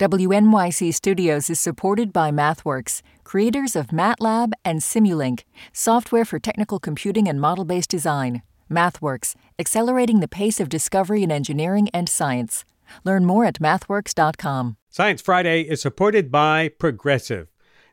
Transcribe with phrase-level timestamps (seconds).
[0.00, 7.28] WNYC Studios is supported by MathWorks, creators of MATLAB and Simulink, software for technical computing
[7.28, 8.42] and model based design.
[8.68, 12.64] MathWorks, accelerating the pace of discovery in engineering and science.
[13.04, 14.78] Learn more at mathworks.com.
[14.90, 17.46] Science Friday is supported by Progressive.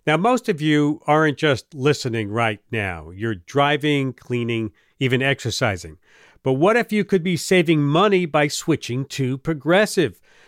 [0.08, 6.00] Now, most of you aren't just listening right now, you're driving, cleaning, even exercising.
[6.42, 10.20] But what if you could be saving money by switching to Progressive?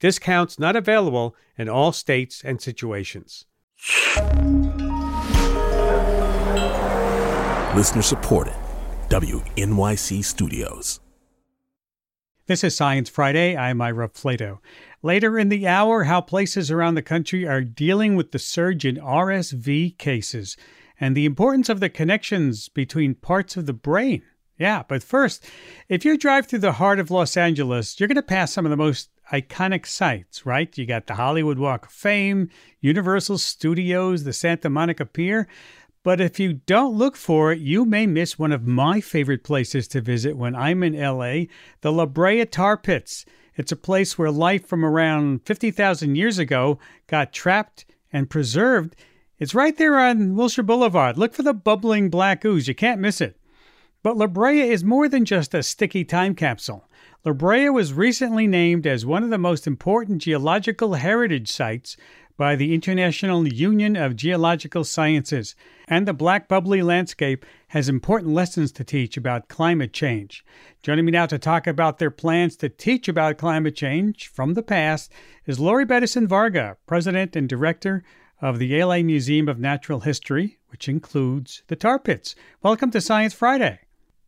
[0.00, 3.44] discounts not available in all states and situations.
[7.76, 8.54] Listener supported,
[9.08, 11.00] WNYC Studios.
[12.46, 13.56] This is Science Friday.
[13.56, 14.58] I'm Ira Flatow.
[15.02, 18.96] Later in the hour, how places around the country are dealing with the surge in
[18.96, 20.56] RSV cases
[20.98, 24.22] and the importance of the connections between parts of the brain.
[24.60, 25.48] Yeah, but first,
[25.88, 28.70] if you drive through the heart of Los Angeles, you're going to pass some of
[28.70, 30.76] the most iconic sites, right?
[30.76, 32.50] You got the Hollywood Walk of Fame,
[32.82, 35.48] Universal Studios, the Santa Monica Pier.
[36.02, 39.88] But if you don't look for it, you may miss one of my favorite places
[39.88, 41.44] to visit when I'm in LA
[41.80, 43.24] the La Brea Tar Pits.
[43.56, 48.94] It's a place where life from around 50,000 years ago got trapped and preserved.
[49.38, 51.16] It's right there on Wilshire Boulevard.
[51.16, 52.68] Look for the bubbling black ooze.
[52.68, 53.39] You can't miss it.
[54.02, 56.88] But La Brea is more than just a sticky time capsule.
[57.22, 61.98] La Brea was recently named as one of the most important geological heritage sites
[62.38, 65.54] by the International Union of Geological Sciences,
[65.86, 70.46] and the black bubbly landscape has important lessons to teach about climate change.
[70.82, 74.62] Joining me now to talk about their plans to teach about climate change from the
[74.62, 75.12] past
[75.44, 78.02] is Lori Bettison Varga, President and Director
[78.40, 82.34] of the LA Museum of Natural History, which includes the tar pits.
[82.62, 83.80] Welcome to Science Friday.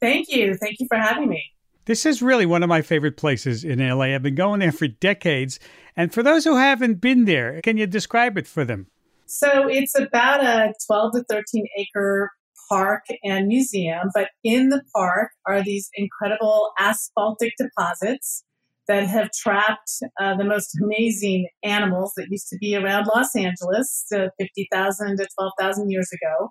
[0.02, 0.54] Thank you.
[0.56, 1.52] Thank you for having me.
[1.84, 4.14] This is really one of my favorite places in LA.
[4.14, 5.60] I've been going there for decades.
[5.96, 8.88] And for those who haven't been there, can you describe it for them?
[9.26, 12.30] So it's about a 12 to 13 acre
[12.68, 18.44] park and museum, but in the park are these incredible asphaltic deposits
[18.88, 24.04] that have trapped uh, the most amazing animals that used to be around Los Angeles
[24.14, 26.50] uh, 50,000 to 12,000 years ago.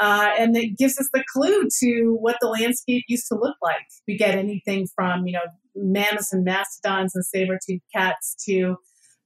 [0.00, 3.86] Uh, and it gives us the clue to what the landscape used to look like.
[4.08, 5.46] We get anything from, you know,
[5.76, 8.76] mammoths and mastodons and saber-toothed cats to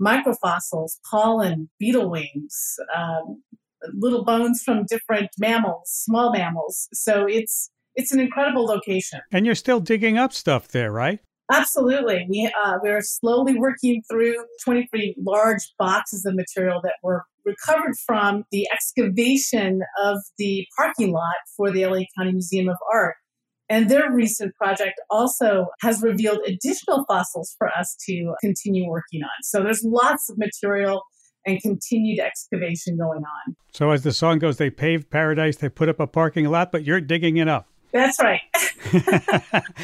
[0.01, 3.43] microfossils, pollen, beetle wings, um,
[3.95, 6.89] little bones from different mammals, small mammals.
[6.93, 9.21] So it's it's an incredible location.
[9.33, 11.19] And you're still digging up stuff there, right?
[11.51, 12.27] Absolutely.
[12.29, 18.45] We uh, we're slowly working through 23 large boxes of material that were recovered from
[18.53, 23.17] the excavation of the parking lot for the LA County Museum of Art.
[23.71, 29.43] And their recent project also has revealed additional fossils for us to continue working on.
[29.43, 31.03] So there's lots of material
[31.47, 33.57] and continued excavation going on.
[33.73, 36.85] So as the song goes, they paved paradise, they put up a parking lot, but
[36.85, 37.69] you're digging it up.
[37.93, 38.41] That's right.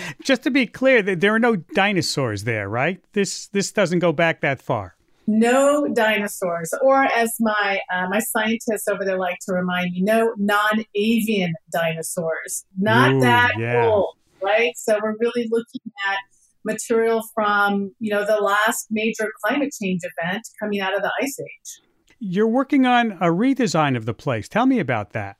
[0.22, 3.00] Just to be clear, there are no dinosaurs there, right?
[3.12, 4.94] This this doesn't go back that far
[5.26, 10.34] no dinosaurs, or as my uh, my scientists over there like to remind me, no
[10.36, 12.64] non-avian dinosaurs.
[12.78, 13.86] Not Ooh, that yeah.
[13.86, 14.72] old, right?
[14.76, 16.18] So we're really looking at
[16.64, 21.38] material from you know the last major climate change event coming out of the ice
[21.40, 21.80] age.
[22.18, 24.48] You're working on a redesign of the place.
[24.48, 25.36] Tell me about that.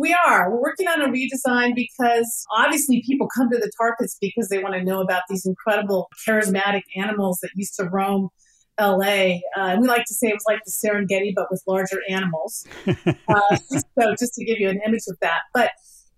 [0.00, 0.50] We are.
[0.50, 4.56] We're working on a redesign because obviously people come to the tar pits because they
[4.56, 8.30] want to know about these incredible, charismatic animals that used to roam
[8.80, 9.40] LA.
[9.54, 12.66] Uh, we like to say it was like the Serengeti, but with larger animals.
[12.86, 15.40] uh, so just to give you an image of that.
[15.52, 15.72] But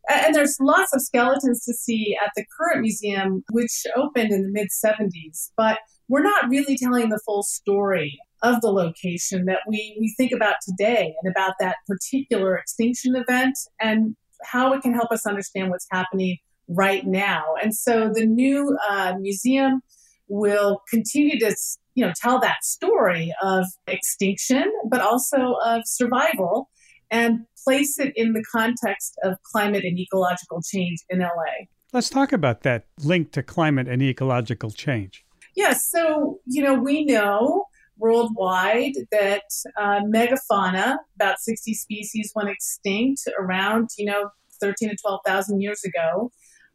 [0.09, 4.51] and there's lots of skeletons to see at the current museum, which opened in the
[4.53, 5.51] mid 70s.
[5.57, 10.33] But we're not really telling the full story of the location that we, we think
[10.33, 15.71] about today and about that particular extinction event and how it can help us understand
[15.71, 17.45] what's happening right now.
[17.63, 19.81] And so the new uh, museum
[20.29, 21.55] will continue to
[21.95, 26.71] you know tell that story of extinction but also of survival
[27.11, 31.67] and place it in the context of climate and ecological change in LA.
[31.93, 35.25] Let's talk about that link to climate and ecological change.
[35.55, 37.67] Yes, so you know we know
[37.99, 39.45] worldwide that
[39.79, 44.31] uh, megafauna, about 60 species, went extinct around, you know,
[44.61, 46.31] 13 to 12,000 years ago.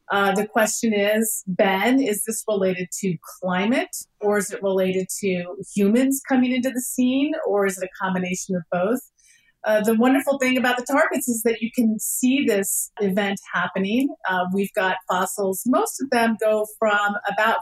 [0.10, 5.44] Uh, the question is, Ben, is this related to climate or is it related to
[5.76, 9.02] humans coming into the scene or is it a combination of both?
[9.66, 13.38] Uh, the wonderful thing about the tar pits is that you can see this event
[13.54, 14.08] happening.
[14.30, 17.58] Uh, we've got fossils, most of them go from about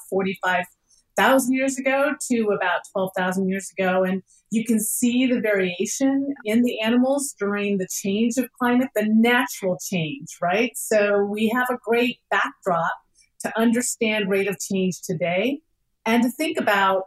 [1.16, 4.04] 45,000 years ago to about 12,000 years ago.
[4.04, 4.22] And
[4.52, 9.78] you can see the variation in the animals during the change of climate, the natural
[9.82, 10.72] change, right?
[10.76, 12.94] So we have a great backdrop
[13.42, 15.60] to understand rate of change today
[16.06, 17.04] and to think about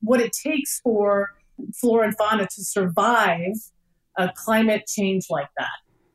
[0.00, 1.28] what it takes for
[1.74, 3.54] flora and fauna to survive
[4.18, 5.68] a climate change like that.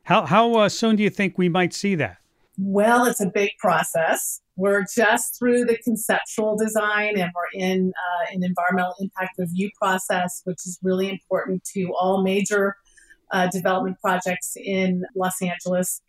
[0.04, 2.18] How, how uh, soon do you think we might see that?
[2.60, 4.40] Well, it's a big process.
[4.56, 10.40] We're just through the conceptual design and we're in uh, an environmental impact review process,
[10.42, 12.74] which is really important to all major
[13.30, 16.02] uh, development projects in Los Angeles.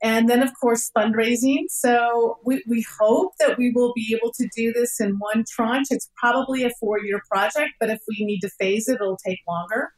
[0.00, 1.64] And then, of course, fundraising.
[1.70, 5.88] So we, we hope that we will be able to do this in one tranche.
[5.90, 9.40] It's probably a four year project, but if we need to phase it, it'll take
[9.48, 9.90] longer.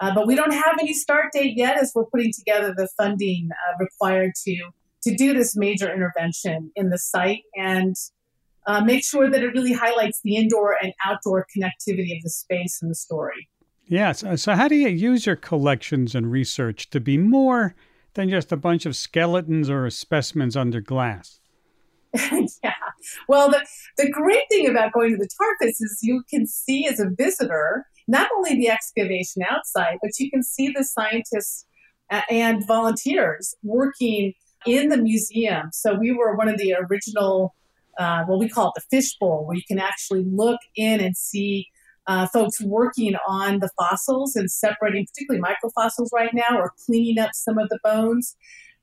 [0.00, 3.50] Uh, but we don't have any start date yet as we're putting together the funding
[3.52, 4.56] uh, required to,
[5.06, 7.94] to do this major intervention in the site and
[8.66, 12.78] uh, make sure that it really highlights the indoor and outdoor connectivity of the space
[12.80, 13.48] and the story.
[13.86, 14.24] Yes.
[14.36, 17.74] So, how do you use your collections and research to be more
[18.14, 21.40] than just a bunch of skeletons or specimens under glass?
[22.14, 22.72] yeah.
[23.28, 23.66] Well, the,
[23.98, 27.10] the great thing about going to the tar pits is you can see as a
[27.10, 31.66] visitor not only the excavation outside, but you can see the scientists
[32.30, 34.34] and volunteers working
[34.66, 35.70] in the museum.
[35.72, 37.54] So we were one of the original,
[37.98, 41.68] uh, well, we call it the fishbowl, where you can actually look in and see
[42.06, 47.30] uh, folks working on the fossils and separating, particularly microfossils right now, or cleaning up
[47.34, 48.36] some of the bones.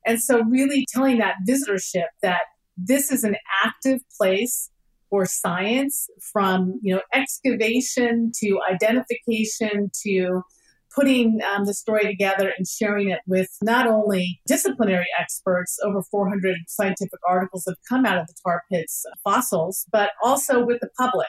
[0.05, 2.41] And so, really telling that visitorship that
[2.75, 4.71] this is an active place
[5.11, 10.41] for science from you know excavation to identification to
[10.93, 16.57] putting um, the story together and sharing it with not only disciplinary experts over 400
[16.67, 21.27] scientific articles have come out of the tar pits fossils but also with the public.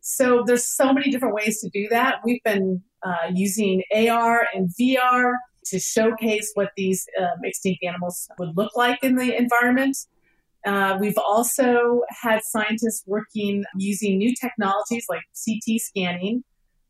[0.00, 2.16] So there's so many different ways to do that.
[2.24, 5.34] We've been uh, using ar and vr
[5.66, 9.96] to showcase what these um, extinct animals would look like in the environment.
[10.64, 16.42] Uh, we've also had scientists working using new technologies like CT scanning,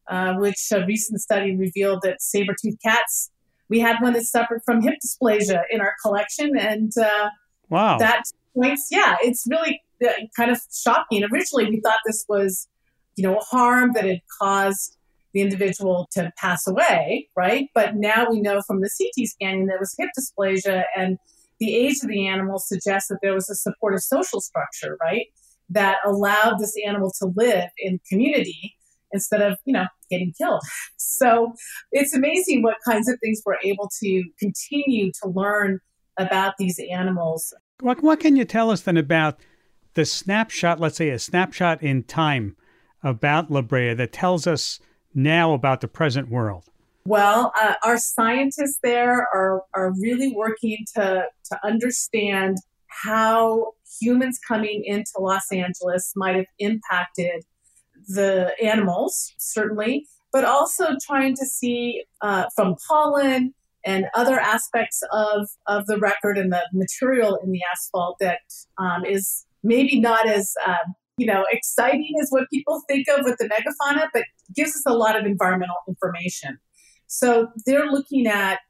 [0.09, 3.31] uh, which a recent study revealed that saber-toothed cats,
[3.69, 6.57] we had one that suffered from hip dysplasia in our collection.
[6.59, 7.31] And uh,
[7.69, 8.23] wow, that
[8.55, 11.25] points, yeah, it's really uh, kind of shocking.
[11.25, 12.69] Originally, we thought this was,
[13.17, 14.97] you know, harm that had caused
[15.35, 17.69] the individual to pass away, right?
[17.75, 21.19] But now we know from the CT scanning that it was hip dysplasia and
[21.61, 25.27] the age of the animal suggests that there was a supportive social structure, right?
[25.69, 28.77] That allowed this animal to live in community
[29.13, 30.61] instead of, you know, getting killed.
[30.97, 31.53] So
[31.93, 35.81] it's amazing what kinds of things we're able to continue to learn
[36.19, 37.55] about these animals.
[37.81, 39.39] What, what can you tell us then about
[39.95, 42.57] the snapshot, let's say a snapshot in time
[43.03, 44.81] about La Brea that tells us
[45.15, 46.65] now about the present world?
[47.05, 54.83] Well, uh, our scientists there are, are really working to, to understand how humans coming
[54.85, 57.45] into Los Angeles might have impacted
[58.09, 65.49] the animals, certainly, but also trying to see uh, from pollen and other aspects of,
[65.67, 68.41] of the record and the material in the asphalt that
[68.79, 70.75] um, is maybe not as uh,
[71.17, 74.25] you know exciting as what people think of with the megafauna, but
[74.55, 76.59] gives us a lot of environmental information.
[77.07, 78.61] So they're looking at,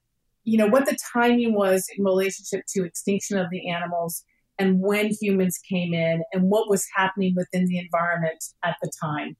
[0.45, 4.25] you know, what the timing was in relationship to extinction of the animals
[4.59, 9.37] and when humans came in and what was happening within the environment at the time.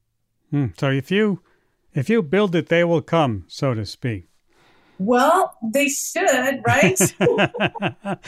[0.51, 0.67] Hmm.
[0.79, 1.41] So if you
[1.95, 4.29] if you build it, they will come, so to speak.
[4.99, 6.99] Well, they should, right?
[7.19, 8.19] the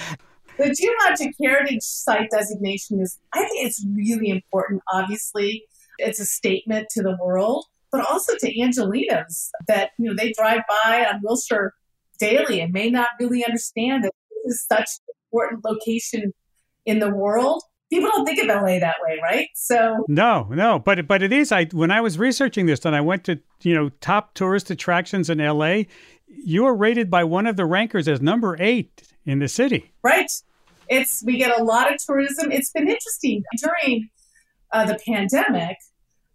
[0.59, 4.82] geologic heritage site designation is, I think it's really important.
[4.92, 5.64] Obviously,
[5.99, 10.61] it's a statement to the world but also to Angelinos that, you know, they drive
[10.68, 11.75] by on Wilshire
[12.18, 14.12] daily and may not really understand that
[14.44, 16.32] this is such an important location
[16.87, 17.62] in the world.
[17.90, 19.49] People don't think of LA that way, right?
[19.54, 21.50] So no, no, but but it is.
[21.50, 25.28] I when I was researching this, and I went to you know top tourist attractions
[25.28, 25.82] in LA,
[26.28, 29.92] you are rated by one of the rankers as number eight in the city.
[30.02, 30.30] Right.
[30.88, 32.52] It's we get a lot of tourism.
[32.52, 34.08] It's been interesting during
[34.72, 35.76] uh, the pandemic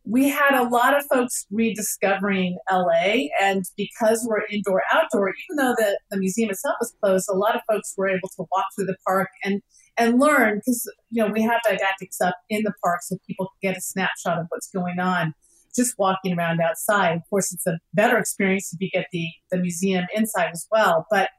[0.06, 3.28] we had a lot of folks rediscovering LA.
[3.42, 7.56] And because we're indoor outdoor, even though the, the museum itself was closed, a lot
[7.56, 9.62] of folks were able to walk through the park and
[9.98, 13.72] and learn because you know we have didactics up in the park so people can
[13.72, 15.34] get a snapshot of what's going on
[15.76, 17.18] just walking around outside.
[17.18, 21.06] Of course, it's a better experience if you get the the museum inside as well.
[21.10, 21.30] But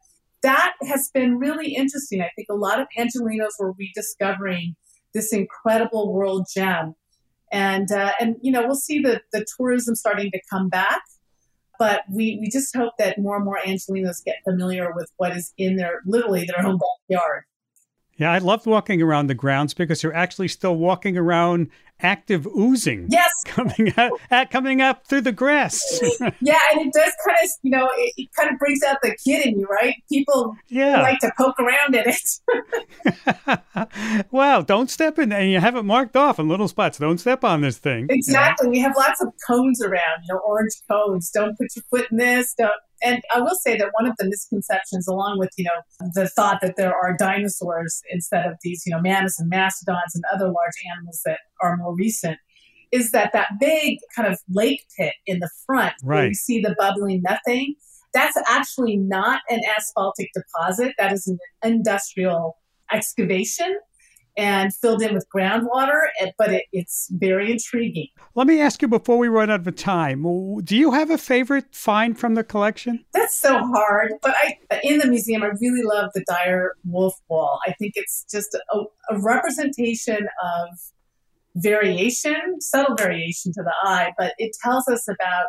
[0.42, 2.20] that has been really interesting.
[2.20, 4.76] I think a lot of Angelinos were rediscovering
[5.14, 6.94] this incredible world gem
[7.52, 11.02] and uh, and you know we'll see the the tourism starting to come back
[11.78, 15.52] but we we just hope that more and more angelinos get familiar with what is
[15.56, 17.44] in their literally their home backyard
[18.16, 21.70] yeah i loved walking around the grounds because you're actually still walking around
[22.00, 23.08] active oozing.
[23.10, 26.00] Yes, coming out, at, coming up through the grass.
[26.20, 29.16] yeah, and it does kind of, you know, it, it, kind of brings out the
[29.24, 29.94] kid in you, right?
[30.08, 31.02] People yeah.
[31.02, 32.16] like to poke around in it.
[34.30, 34.62] wow!
[34.62, 36.98] Don't step in, and you have it marked off in little spots.
[36.98, 38.06] Don't step on this thing.
[38.10, 38.68] Exactly.
[38.68, 41.30] We have lots of cones around, you know, orange cones.
[41.30, 42.54] Don't put your foot in this.
[42.56, 42.72] Don't
[43.02, 46.60] and I will say that one of the misconceptions, along with you know the thought
[46.62, 50.76] that there are dinosaurs instead of these you know mammoths and mastodons and other large
[50.92, 52.38] animals that are more recent,
[52.92, 56.16] is that that big kind of lake pit in the front right.
[56.16, 57.74] where you see the bubbling methane.
[58.14, 60.94] That's actually not an asphaltic deposit.
[60.98, 62.56] That is an industrial
[62.90, 63.78] excavation
[64.36, 66.02] and filled in with groundwater,
[66.36, 68.08] but it, it's very intriguing.
[68.34, 70.22] Let me ask you before we run out of time
[70.62, 73.04] do you have a favorite find from the collection?
[73.12, 77.60] That's so hard, but I in the museum, I really love the dire wolf wall.
[77.66, 78.78] I think it's just a,
[79.10, 80.68] a representation of
[81.56, 85.46] variation, subtle variation to the eye, but it tells us about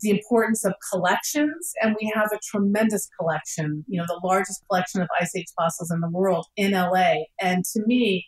[0.00, 5.00] the importance of collections, and we have a tremendous collection, you know, the largest collection
[5.00, 7.24] of Ice Age fossils in the world in LA.
[7.40, 8.26] And to me,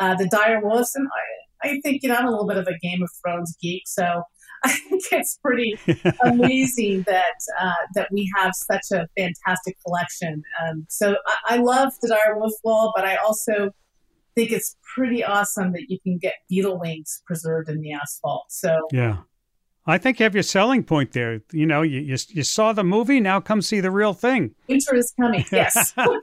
[0.00, 1.06] uh, the dire wolves, and
[1.64, 3.82] I, I think, you know, I'm a little bit of a Game of Thrones geek,
[3.86, 4.22] so
[4.64, 5.78] I think it's pretty
[6.24, 10.42] amazing that uh, that we have such a fantastic collection.
[10.60, 13.70] Um, so I, I love the dire wolf wall, but I also
[14.34, 18.46] think it's pretty awesome that you can get beetle wings preserved in the asphalt.
[18.50, 19.18] So yeah,
[19.88, 21.40] I think you have your selling point there.
[21.50, 24.54] You know, you, you, you saw the movie, now come see the real thing.
[24.68, 25.94] Winter is coming, yes.
[25.96, 26.20] well,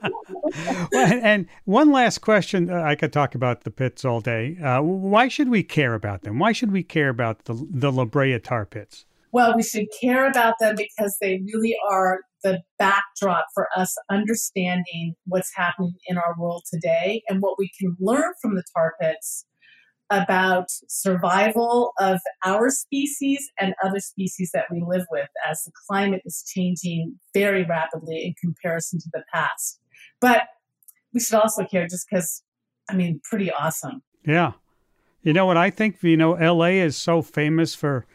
[0.92, 4.56] and one last question uh, I could talk about the pits all day.
[4.62, 6.38] Uh, why should we care about them?
[6.38, 9.04] Why should we care about the, the La Brea tar pits?
[9.32, 15.16] Well, we should care about them because they really are the backdrop for us understanding
[15.26, 19.44] what's happening in our world today and what we can learn from the tar pits
[20.10, 26.22] about survival of our species and other species that we live with as the climate
[26.24, 29.80] is changing very rapidly in comparison to the past.
[30.20, 30.42] But
[31.12, 32.42] we should also care just because,
[32.88, 34.02] I mean, pretty awesome.
[34.24, 34.52] Yeah.
[35.22, 36.02] You know what I think?
[36.02, 38.06] You know, LA is so famous for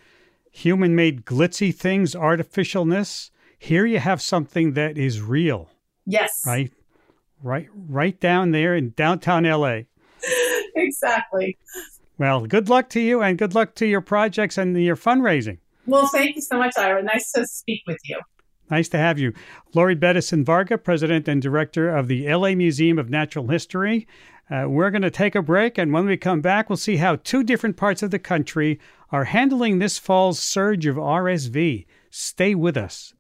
[0.52, 3.32] human made glitzy things, artificialness.
[3.60, 5.70] Here you have something that is real.
[6.06, 6.44] Yes.
[6.46, 6.72] Right?
[7.44, 9.82] Right right down there in downtown LA.
[10.76, 11.58] exactly.
[12.18, 15.58] Well, good luck to you and good luck to your projects and your fundraising.
[15.86, 17.04] Well, thank you so much, Ira.
[17.04, 18.20] Nice to speak with you.
[18.70, 19.34] Nice to have you.
[19.74, 24.08] Lori Bettison Varga, President and Director of the LA Museum of Natural History.
[24.50, 27.16] Uh, we're going to take a break, and when we come back, we'll see how
[27.18, 28.80] two different parts of the country
[29.12, 31.86] are handling this fall's surge of RSV.
[32.10, 33.14] Stay with us.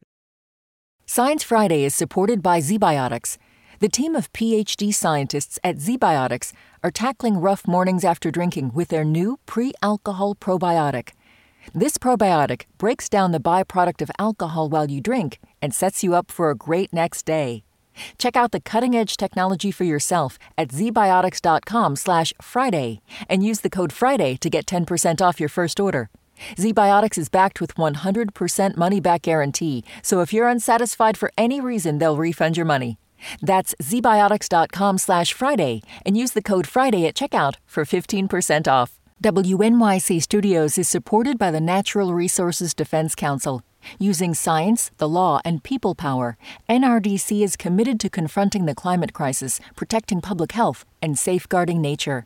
[1.05, 3.38] Science Friday is supported by ZBiotics
[3.81, 9.03] the team of PhD scientists at ZBiotics are tackling rough mornings after drinking with their
[9.03, 11.13] new pre alcohol probiotic.
[11.73, 16.29] This probiotic breaks down the byproduct of alcohol while you drink and sets you up
[16.29, 17.63] for a great next day.
[18.19, 24.50] Check out the cutting-edge technology for yourself at zbiotics.com/friday and use the code FRIDAY to
[24.51, 26.11] get 10% off your first order.
[26.55, 31.97] ZBiotics is backed with 100% money back guarantee, so if you're unsatisfied for any reason,
[31.97, 33.00] they'll refund your money.
[33.41, 38.99] That's zbiotics.com slash Friday and use the code Friday at checkout for 15% off.
[39.23, 43.63] WNYC Studios is supported by the Natural Resources Defense Council.
[43.99, 46.37] Using science, the law, and people power,
[46.69, 52.25] NRDC is committed to confronting the climate crisis, protecting public health, and safeguarding nature.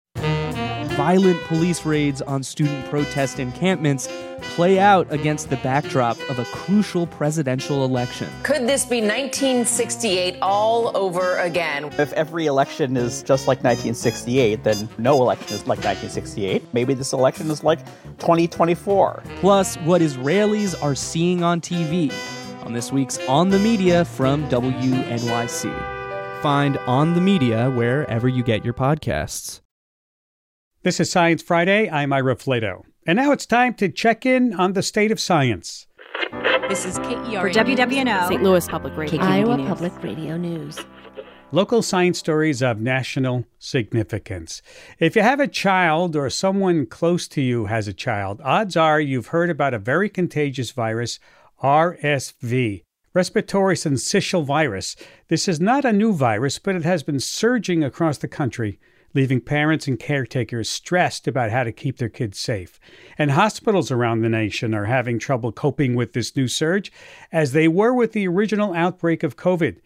[1.01, 4.07] Violent police raids on student protest encampments
[4.39, 8.29] play out against the backdrop of a crucial presidential election.
[8.43, 11.85] Could this be 1968 all over again?
[11.97, 16.71] If every election is just like 1968, then no election is like 1968.
[16.71, 17.83] Maybe this election is like
[18.19, 19.23] 2024.
[19.37, 22.13] Plus, what Israelis are seeing on TV
[22.63, 26.41] on this week's On the Media from WNYC.
[26.43, 29.60] Find On the Media wherever you get your podcasts.
[30.83, 31.87] This is Science Friday.
[31.91, 32.85] I'm Ira Flatow.
[33.05, 35.85] And now it's time to check in on the state of science.
[36.69, 38.41] This is KERA for WWNO, St.
[38.41, 39.67] Louis Public Radio, Iowa News.
[39.67, 40.79] Public Radio News.
[41.51, 44.63] Local science stories of national significance.
[44.97, 48.99] If you have a child or someone close to you has a child, odds are
[48.99, 51.19] you've heard about a very contagious virus,
[51.61, 52.81] RSV.
[53.13, 54.95] Respiratory syncytial virus.
[55.27, 58.79] This is not a new virus, but it has been surging across the country
[59.13, 62.79] leaving parents and caretakers stressed about how to keep their kids safe.
[63.17, 66.91] And hospitals around the nation are having trouble coping with this new surge,
[67.31, 69.77] as they were with the original outbreak of COVID.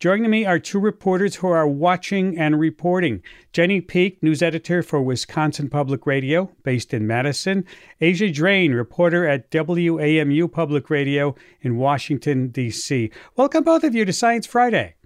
[0.00, 3.22] Joining me are two reporters who are watching and reporting.
[3.52, 7.64] Jenny Peek, news editor for Wisconsin Public Radio, based in Madison.
[8.00, 13.10] Asia Drain, reporter at WAMU Public Radio in Washington, D.C.
[13.36, 14.96] Welcome, both of you, to Science Friday.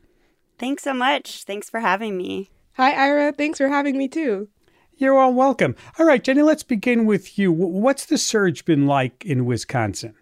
[0.59, 1.45] Thanks so much.
[1.45, 2.51] Thanks for having me.
[2.79, 3.33] Hi, Ira.
[3.33, 4.47] Thanks for having me too.
[4.97, 5.75] You're all welcome.
[5.99, 7.51] All right, Jenny, let's begin with you.
[7.51, 10.15] What's the surge been like in Wisconsin?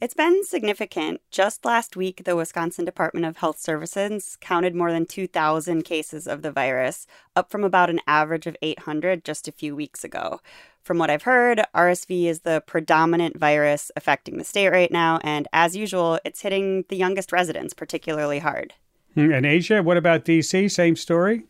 [0.00, 1.20] It's been significant.
[1.32, 6.42] Just last week, the Wisconsin Department of Health Services counted more than 2,000 cases of
[6.42, 10.40] the virus, up from about an average of 800 just a few weeks ago.
[10.84, 15.48] From what I've heard, RSV is the predominant virus affecting the state right now, and
[15.52, 18.72] as usual, it's hitting the youngest residents particularly hard.
[19.14, 20.70] Hmm, and Asia, what about DC?
[20.70, 21.46] Same story?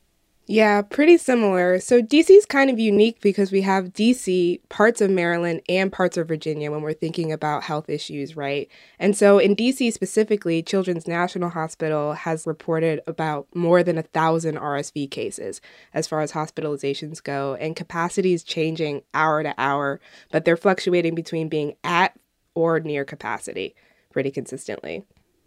[0.47, 1.79] Yeah, pretty similar.
[1.79, 6.17] So DC is kind of unique because we have DC, parts of Maryland, and parts
[6.17, 8.69] of Virginia when we're thinking about health issues, right?
[8.99, 14.57] And so in DC specifically, Children's National Hospital has reported about more than a thousand
[14.57, 15.61] RSV cases
[15.95, 20.01] as far as hospitalizations go, and capacity is changing hour to hour,
[20.33, 22.19] but they're fluctuating between being at
[22.55, 23.77] or near capacity
[24.11, 25.05] pretty consistently.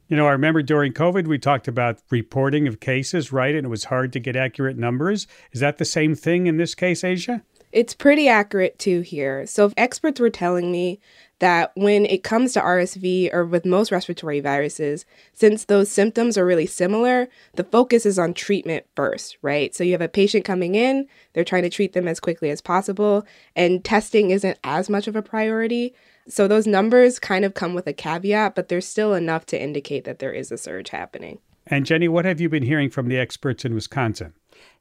[0.08, 3.56] You know, I remember during COVID, we talked about reporting of cases, right?
[3.56, 5.26] And it was hard to get accurate numbers.
[5.52, 7.42] Is that the same thing in this case, Asia?
[7.72, 9.48] It's pretty accurate too here.
[9.48, 11.00] So, experts were telling me
[11.40, 16.46] that when it comes to RSV or with most respiratory viruses, since those symptoms are
[16.46, 19.76] really similar, the focus is on treatment first, right?
[19.76, 22.62] So, you have a patient coming in, they're trying to treat them as quickly as
[22.62, 25.94] possible, and testing isn't as much of a priority.
[26.28, 30.06] So those numbers kind of come with a caveat, but there's still enough to indicate
[30.06, 31.40] that there is a surge happening.
[31.68, 34.34] And Jenny, what have you been hearing from the experts in Wisconsin?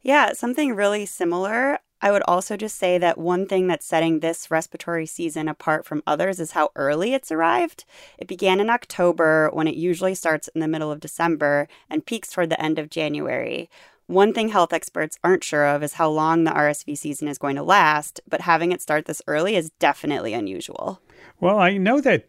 [0.02, 1.78] Yeah, something really similar.
[2.02, 6.02] I would also just say that one thing that's setting this respiratory season apart from
[6.06, 7.86] others is how early it's arrived.
[8.18, 12.30] It began in October when it usually starts in the middle of December and peaks
[12.30, 13.70] toward the end of January.
[14.06, 17.56] One thing health experts aren't sure of is how long the RSV season is going
[17.56, 21.00] to last, but having it start this early is definitely unusual.
[21.40, 22.28] Well, I know that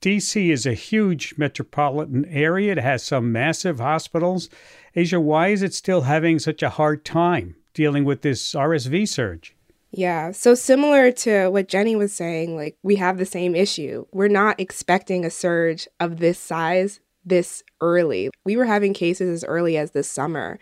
[0.00, 2.72] DC is a huge metropolitan area.
[2.72, 4.48] It has some massive hospitals.
[4.96, 9.54] Asia, why is it still having such a hard time dealing with this RSV surge?
[9.92, 14.06] Yeah, so similar to what Jenny was saying, like we have the same issue.
[14.10, 18.30] We're not expecting a surge of this size this early.
[18.44, 20.58] We were having cases as early as this summer.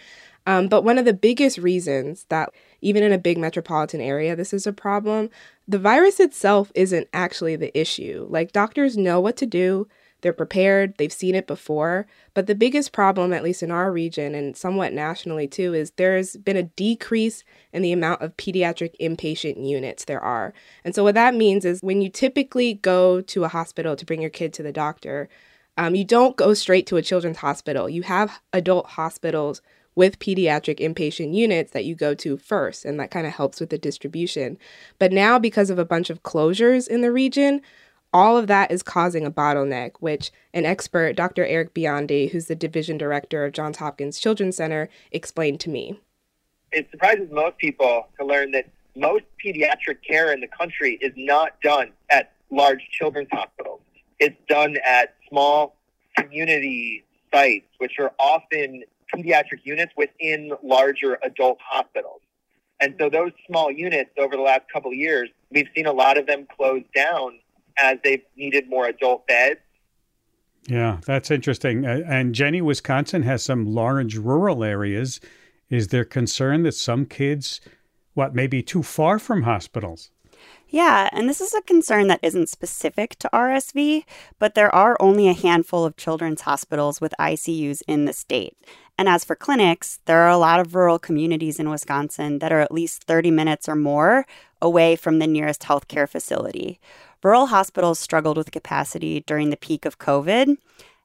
[0.51, 4.53] Um, but one of the biggest reasons that even in a big metropolitan area, this
[4.53, 5.31] is a problem,
[5.69, 8.27] the virus itself isn't actually the issue.
[8.29, 9.87] Like doctors know what to do,
[10.23, 12.09] they're prepared, they've seen it before.
[12.35, 16.37] But the biggest problem, at least in our region and somewhat nationally too, is there's
[16.37, 20.53] been a decrease in the amount of pediatric inpatient units there are.
[20.85, 24.21] And so, what that means is when you typically go to a hospital to bring
[24.21, 25.29] your kid to the doctor,
[25.77, 27.89] um, you don't go straight to a children's hospital.
[27.89, 29.63] You have adult hospitals
[30.01, 33.69] with pediatric inpatient units that you go to first, and that kind of helps with
[33.69, 34.57] the distribution.
[34.99, 37.61] But now, because of a bunch of closures in the region,
[38.11, 41.45] all of that is causing a bottleneck, which an expert, Dr.
[41.45, 46.01] Eric Biondi, who's the division director of Johns Hopkins Children's Center, explained to me.
[46.73, 51.61] It surprises most people to learn that most pediatric care in the country is not
[51.61, 53.83] done at large children's hospitals.
[54.19, 55.77] It's done at small
[56.17, 62.21] community sites, which are often pediatric units within larger adult hospitals.
[62.81, 66.17] And so those small units over the last couple of years, we've seen a lot
[66.17, 67.39] of them close down
[67.77, 69.61] as they've needed more adult beds.
[70.67, 71.85] Yeah, that's interesting.
[71.85, 75.21] And Jenny, Wisconsin has some large rural areas.
[75.69, 77.61] Is there concern that some kids
[78.15, 80.11] what, maybe too far from hospitals.
[80.69, 84.05] Yeah, and this is a concern that isn't specific to RSV,
[84.39, 88.57] but there are only a handful of children's hospitals with ICUs in the state.
[89.01, 92.61] And as for clinics, there are a lot of rural communities in Wisconsin that are
[92.61, 94.27] at least 30 minutes or more
[94.61, 96.79] away from the nearest healthcare facility.
[97.23, 100.59] Rural hospitals struggled with capacity during the peak of COVID,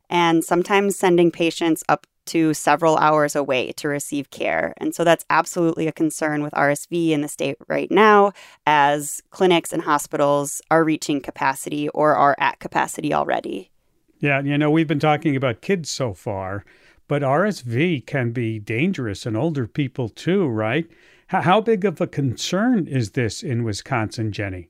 [0.10, 4.74] and sometimes sending patients up to several hours away to receive care.
[4.76, 8.34] And so that's absolutely a concern with RSV in the state right now,
[8.68, 13.72] as clinics and hospitals are reaching capacity or are at capacity already.
[14.20, 16.66] Yeah, you know, we've been talking about kids so far,
[17.08, 20.90] but RSV can be dangerous in older people too, right?
[21.28, 24.70] How big of a concern is this in Wisconsin, Jenny?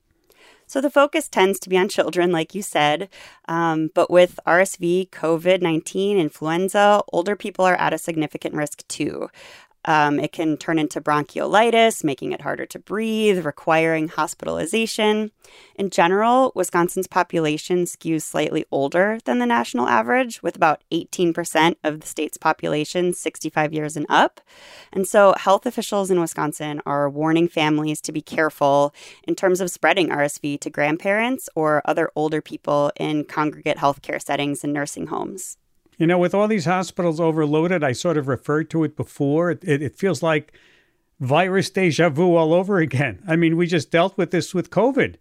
[0.68, 3.08] So the focus tends to be on children, like you said.
[3.46, 9.28] Um, but with RSV, COVID 19, influenza, older people are at a significant risk too.
[9.86, 15.30] Um, it can turn into bronchiolitis, making it harder to breathe, requiring hospitalization.
[15.76, 22.00] In general, Wisconsin's population skews slightly older than the national average, with about 18% of
[22.00, 24.40] the state's population 65 years and up.
[24.92, 29.70] And so, health officials in Wisconsin are warning families to be careful in terms of
[29.70, 35.58] spreading RSV to grandparents or other older people in congregate healthcare settings and nursing homes.
[35.96, 39.50] You know, with all these hospitals overloaded, I sort of referred to it before.
[39.50, 40.52] It, it, it, feels like
[41.20, 43.22] virus deja vu all over again.
[43.26, 45.16] I mean, we just dealt with this with COVID.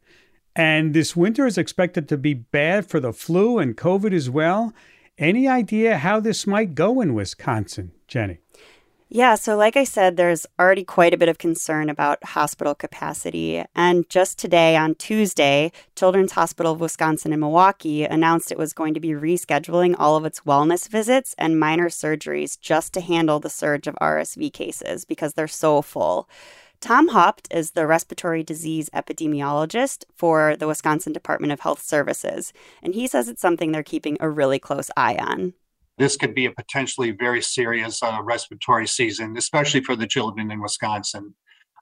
[0.55, 4.73] And this winter is expected to be bad for the flu and COVID as well.
[5.17, 8.39] Any idea how this might go in Wisconsin, Jenny?
[9.08, 13.63] Yeah, so like I said, there's already quite a bit of concern about hospital capacity.
[13.76, 18.96] And just today, on Tuesday, Children's Hospital of Wisconsin in Milwaukee announced it was going
[18.96, 23.50] to be rescheduling all of its wellness visits and minor surgeries just to handle the
[23.50, 26.28] surge of RSV cases because they're so full.
[26.82, 32.96] Tom Haupt is the respiratory disease epidemiologist for the Wisconsin Department of Health Services, and
[32.96, 35.54] he says it's something they're keeping a really close eye on
[35.97, 40.62] this could be a potentially very serious uh, respiratory season, especially for the children in
[40.62, 41.34] Wisconsin.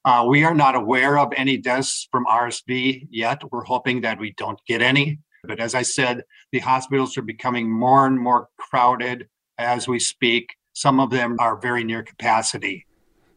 [0.06, 3.41] Uh, we are not aware of any deaths from RSV yet.
[3.52, 5.19] We're hoping that we don't get any.
[5.45, 10.56] But as I said, the hospitals are becoming more and more crowded as we speak.
[10.73, 12.86] Some of them are very near capacity.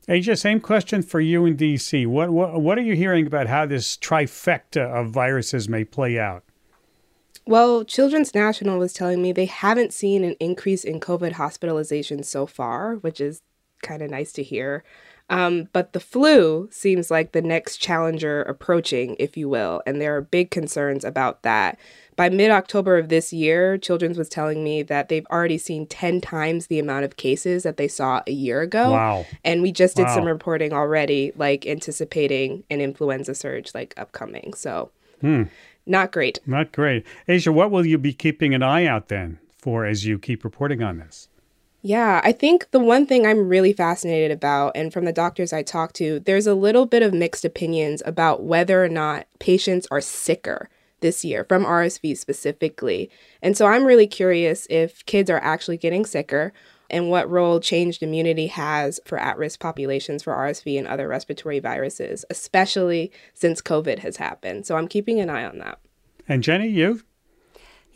[0.09, 2.07] Asia, same question for you in DC.
[2.07, 6.45] What, what, what are you hearing about how this trifecta of viruses may play out?
[7.47, 12.45] Well, Children's National was telling me they haven't seen an increase in COVID hospitalizations so
[12.47, 13.43] far, which is
[13.83, 14.83] kind of nice to hear.
[15.29, 20.17] Um, but the flu seems like the next challenger approaching, if you will, and there
[20.17, 21.79] are big concerns about that.
[22.15, 26.21] By mid October of this year, Children's was telling me that they've already seen 10
[26.21, 28.93] times the amount of cases that they saw a year ago.
[28.93, 29.27] Wow.
[29.45, 30.15] And we just did wow.
[30.15, 34.55] some reporting already, like anticipating an influenza surge like upcoming.
[34.55, 34.91] So.
[35.21, 35.45] Hmm.
[35.87, 36.41] Not great.
[36.47, 37.07] Not great.
[37.29, 40.83] Asia, what will you be keeping an eye out then for as you keep reporting
[40.83, 41.29] on this?
[41.83, 45.63] Yeah, I think the one thing I'm really fascinated about, and from the doctors I
[45.63, 50.01] talk to, there's a little bit of mixed opinions about whether or not patients are
[50.01, 50.69] sicker
[51.01, 53.09] this year from RSV specifically.
[53.41, 56.53] And so I'm really curious if kids are actually getting sicker
[56.91, 61.59] and what role changed immunity has for at risk populations for RSV and other respiratory
[61.59, 64.67] viruses, especially since COVID has happened.
[64.67, 65.79] So I'm keeping an eye on that.
[66.29, 67.03] And Jenny, you?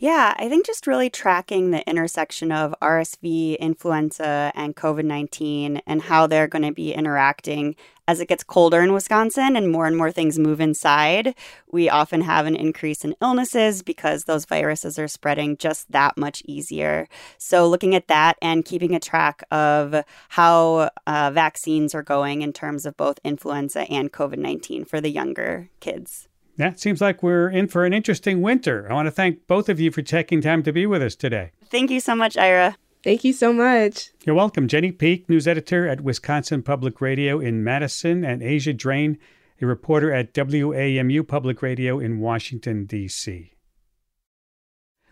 [0.01, 6.01] Yeah, I think just really tracking the intersection of RSV, influenza, and COVID 19 and
[6.01, 7.75] how they're going to be interacting
[8.07, 11.35] as it gets colder in Wisconsin and more and more things move inside.
[11.71, 16.41] We often have an increase in illnesses because those viruses are spreading just that much
[16.47, 17.07] easier.
[17.37, 22.53] So, looking at that and keeping a track of how uh, vaccines are going in
[22.53, 26.27] terms of both influenza and COVID 19 for the younger kids.
[26.57, 28.87] Yeah, it seems like we're in for an interesting winter.
[28.89, 31.51] I want to thank both of you for taking time to be with us today.
[31.69, 32.75] Thank you so much, Ira.
[33.03, 34.11] Thank you so much.
[34.25, 34.67] You're welcome.
[34.67, 39.17] Jenny Peek, news editor at Wisconsin Public Radio in Madison, and Asia Drain,
[39.59, 43.53] a reporter at WAMU Public Radio in Washington, D.C.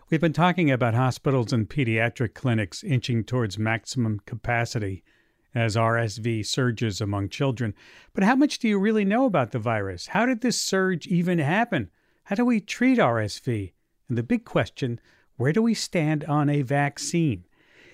[0.08, 5.02] We've been talking about hospitals and pediatric clinics inching towards maximum capacity
[5.54, 7.74] as RSV surges among children.
[8.12, 10.08] But how much do you really know about the virus?
[10.08, 11.90] How did this surge even happen?
[12.24, 13.72] How do we treat RSV?
[14.08, 15.00] And the big question
[15.36, 17.46] where do we stand on a vaccine?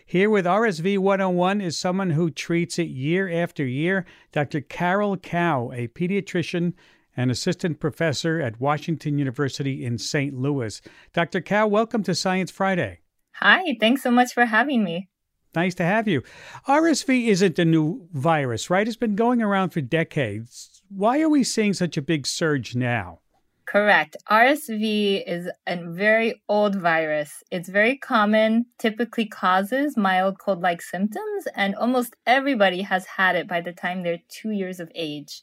[0.05, 4.61] Here with RSV 101 is someone who treats it year after year, Dr.
[4.61, 6.75] Carol Kao, a pediatrician
[7.17, 10.35] and assistant professor at Washington University in St.
[10.35, 10.81] Louis.
[11.13, 11.41] Dr.
[11.41, 13.01] Kao, welcome to Science Friday.
[13.35, 15.09] Hi, thanks so much for having me.
[15.57, 16.23] Nice to have you.
[16.69, 18.87] RSV isn't a new virus, right?
[18.87, 20.83] It's been going around for decades.
[20.91, 23.21] Why are we seeing such a big surge now?
[23.65, 24.19] Correct.
[24.31, 27.43] RSV is a very old virus.
[27.51, 33.49] It's very common, typically causes mild cold like symptoms, and almost everybody has had it
[33.49, 35.43] by the time they're two years of age.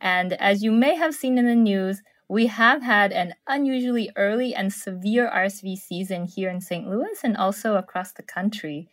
[0.00, 4.54] And as you may have seen in the news, we have had an unusually early
[4.54, 6.88] and severe RSV season here in St.
[6.88, 8.88] Louis and also across the country.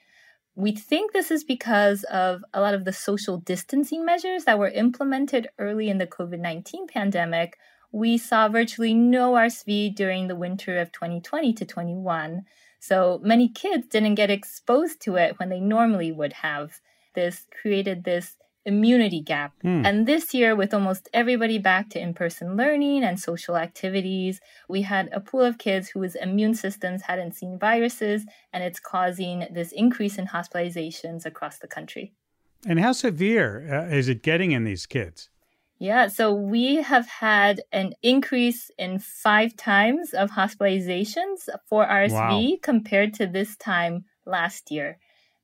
[0.60, 4.68] We think this is because of a lot of the social distancing measures that were
[4.68, 7.58] implemented early in the COVID 19 pandemic,
[7.94, 12.42] we saw virtually no RSV during the winter of 2020 to 21.
[12.78, 16.82] So many kids didn't get exposed to it when they normally would have.
[17.16, 19.54] This created this immunity gap.
[19.62, 19.86] Hmm.
[19.86, 24.82] And this year, with almost everybody back to in person learning and social activities, we
[24.84, 29.72] had a pool of kids whose immune systems hadn't seen viruses, and it's causing this
[29.72, 32.14] increase in hospitalizations across the country.
[32.66, 35.30] And how severe uh, is it getting in these kids?
[35.80, 42.12] Yeah, so we have had an increase in five times of hospitalizations for RSV
[42.52, 42.58] wow.
[42.62, 45.00] compared to this time last year.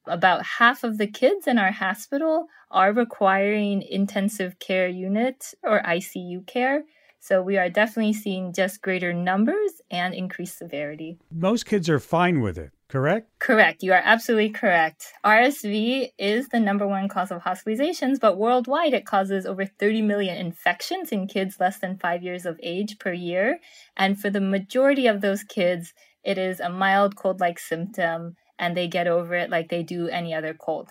[0.07, 6.45] About half of the kids in our hospital are requiring intensive care unit or ICU
[6.45, 6.83] care.
[7.19, 11.17] So we are definitely seeing just greater numbers and increased severity.
[11.31, 13.27] Most kids are fine with it correct?
[13.39, 13.83] Correct.
[13.83, 15.13] You are absolutely correct.
[15.25, 20.37] RSV is the number one cause of hospitalizations, but worldwide it causes over 30 million
[20.37, 23.59] infections in kids less than five years of age per year.
[23.97, 28.75] And for the majority of those kids, it is a mild cold like symptom and
[28.75, 30.89] they get over it like they do any other cold.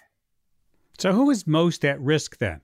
[0.98, 2.60] So, who is most at risk then?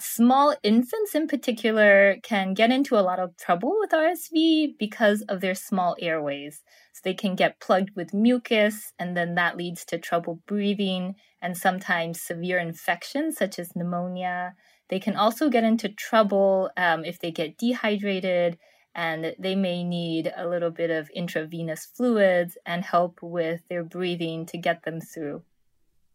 [0.00, 5.40] Small infants, in particular, can get into a lot of trouble with RSV because of
[5.40, 6.62] their small airways.
[6.92, 11.56] So they can get plugged with mucus, and then that leads to trouble breathing and
[11.56, 14.54] sometimes severe infections such as pneumonia.
[14.88, 18.56] They can also get into trouble um, if they get dehydrated,
[18.98, 24.44] and they may need a little bit of intravenous fluids and help with their breathing
[24.44, 25.40] to get them through.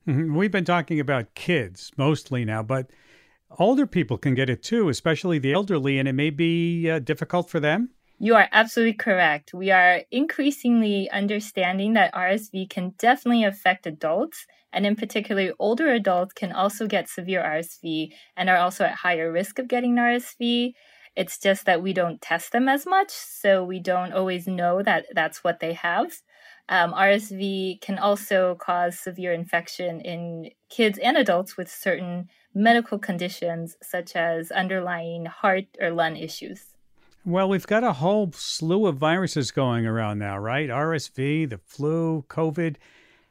[0.05, 0.35] Mm-hmm.
[0.35, 2.87] We've been talking about kids mostly now, but
[3.57, 7.49] older people can get it too, especially the elderly, and it may be uh, difficult
[7.49, 7.91] for them.
[8.19, 9.53] You are absolutely correct.
[9.53, 16.33] We are increasingly understanding that RSV can definitely affect adults, and in particular, older adults
[16.33, 20.73] can also get severe RSV and are also at higher risk of getting RSV.
[21.15, 25.05] It's just that we don't test them as much, so we don't always know that
[25.13, 26.11] that's what they have.
[26.69, 33.75] Um, RSV can also cause severe infection in kids and adults with certain medical conditions,
[33.81, 36.73] such as underlying heart or lung issues.
[37.25, 40.69] Well, we've got a whole slew of viruses going around now, right?
[40.69, 42.75] RSV, the flu, COVID.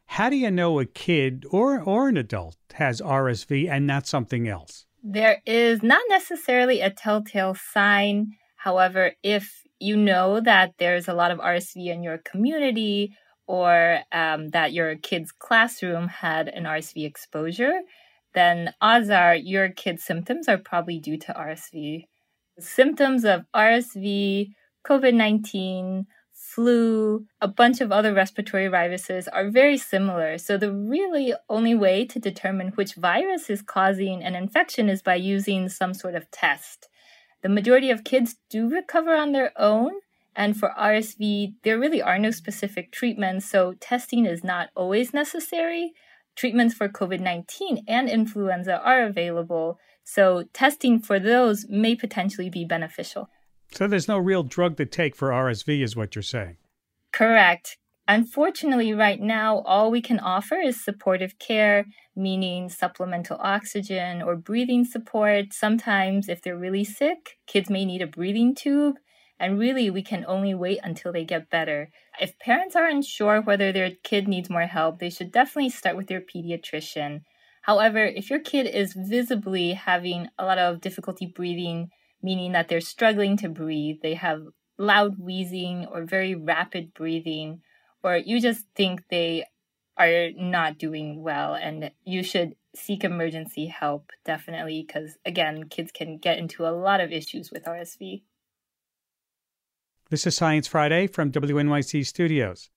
[0.07, 4.49] How do you know a kid or, or an adult has RSV and not something
[4.49, 4.87] else?
[5.03, 8.37] There is not necessarily a telltale sign.
[8.57, 14.51] However, if you know that there's a lot of RSV in your community or um,
[14.51, 17.81] that your kid's classroom had an RSV exposure,
[18.35, 22.05] then odds are your kid's symptoms are probably due to RSV
[22.59, 24.51] symptoms of RSV,
[24.87, 26.07] COVID 19,
[26.55, 30.39] flu, a bunch of other respiratory viruses are very similar.
[30.39, 35.15] So, the really only way to determine which virus is causing an infection is by
[35.15, 36.89] using some sort of test.
[37.43, 39.93] The majority of kids do recover on their own.
[40.35, 45.93] And for RSV, there really are no specific treatments, so testing is not always necessary.
[46.37, 52.65] Treatments for COVID 19 and influenza are available, so testing for those may potentially be
[52.65, 53.29] beneficial.
[53.73, 56.57] So there's no real drug to take for RSV, is what you're saying?
[57.13, 57.79] Correct.
[58.07, 64.85] Unfortunately, right now, all we can offer is supportive care, meaning supplemental oxygen or breathing
[64.85, 65.53] support.
[65.53, 68.97] Sometimes, if they're really sick, kids may need a breathing tube.
[69.39, 71.91] And really, we can only wait until they get better.
[72.21, 76.09] If parents aren't sure whether their kid needs more help, they should definitely start with
[76.09, 77.23] their pediatrician.
[77.63, 81.91] However, if your kid is visibly having a lot of difficulty breathing,
[82.23, 84.43] meaning that they're struggling to breathe, they have
[84.79, 87.61] loud wheezing or very rapid breathing,
[88.03, 89.45] or you just think they
[89.99, 96.17] are not doing well and you should seek emergency help definitely because again kids can
[96.17, 98.23] get into a lot of issues with rsv
[100.09, 102.71] this is science friday from wnyc studios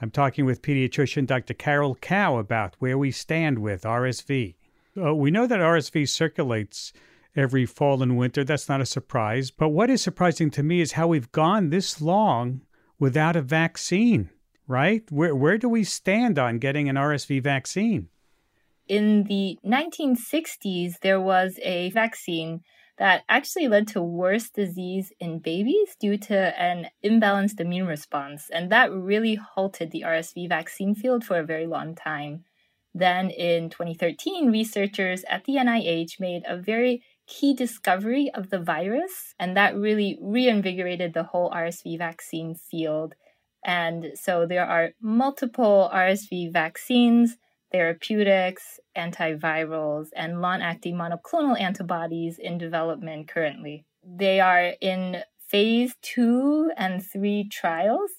[0.00, 1.54] I'm talking with pediatrician Dr.
[1.54, 4.56] Carol Kao about where we stand with RSV.
[5.00, 6.92] Uh, we know that RSV circulates
[7.36, 8.44] every fall and winter.
[8.44, 9.50] That's not a surprise.
[9.50, 12.62] But what is surprising to me is how we've gone this long
[12.98, 14.30] without a vaccine,
[14.66, 15.02] right?
[15.10, 18.08] Where, where do we stand on getting an RSV vaccine?
[18.88, 22.60] in the 1960s, there was a vaccine
[22.96, 28.48] that actually led to worse disease in babies due to an imbalanced immune response.
[28.52, 32.44] And that really halted the RSV vaccine field for a very long time.
[32.94, 39.34] Then in 2013, researchers at the NIH made a very key discovery of the virus,
[39.38, 43.14] and that really reinvigorated the whole RSV vaccine field.
[43.64, 47.38] And so there are multiple RSV vaccines,
[47.72, 53.84] therapeutics, antivirals, and long acting monoclonal antibodies in development currently.
[54.04, 58.10] They are in phase two and three trials.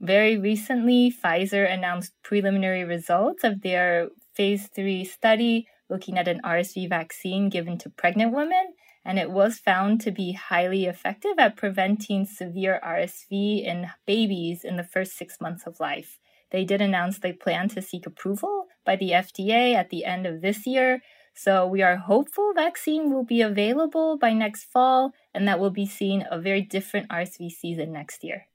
[0.00, 6.88] Very recently, Pfizer announced preliminary results of their phase three study looking at an RSV
[6.88, 8.74] vaccine given to pregnant women,
[9.04, 14.76] and it was found to be highly effective at preventing severe RSV in babies in
[14.76, 16.18] the first six months of life.
[16.50, 20.42] They did announce they plan to seek approval by the FDA at the end of
[20.42, 21.00] this year.
[21.34, 25.86] So we are hopeful vaccine will be available by next fall and that we'll be
[25.86, 28.46] seeing a very different RSV season next year.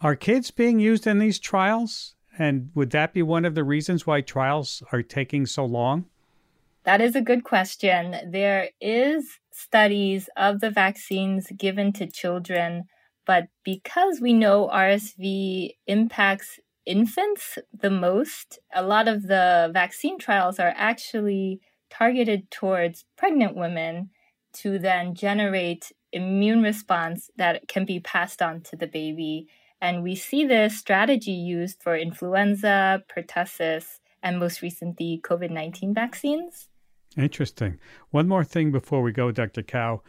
[0.00, 2.14] Are kids being used in these trials?
[2.38, 6.06] And would that be one of the reasons why trials are taking so long?
[6.84, 8.14] That is a good question.
[8.30, 12.84] There is studies of the vaccines given to children,
[13.26, 20.58] but because we know RSV impacts infants the most, a lot of the vaccine trials
[20.58, 24.10] are actually targeted towards pregnant women
[24.52, 29.48] to then generate immune response that can be passed on to the baby.
[29.80, 36.68] And we see this strategy used for influenza, pertussis, and most recently COVID 19 vaccines.
[37.16, 37.78] Interesting.
[38.10, 39.62] One more thing before we go, Dr.
[39.62, 40.02] Kao.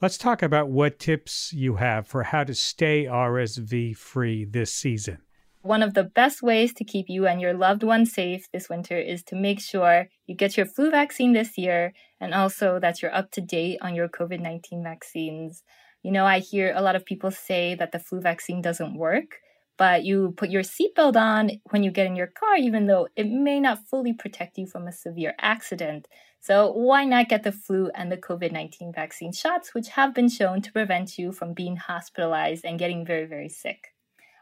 [0.00, 5.18] Let's talk about what tips you have for how to stay RSV free this season.
[5.62, 8.98] One of the best ways to keep you and your loved ones safe this winter
[8.98, 13.14] is to make sure you get your flu vaccine this year and also that you're
[13.14, 15.62] up to date on your COVID 19 vaccines.
[16.02, 19.36] You know, I hear a lot of people say that the flu vaccine doesn't work,
[19.82, 23.26] but you put your seatbelt on when you get in your car, even though it
[23.26, 26.06] may not fully protect you from a severe accident.
[26.38, 30.28] So, why not get the flu and the COVID 19 vaccine shots, which have been
[30.28, 33.92] shown to prevent you from being hospitalized and getting very, very sick?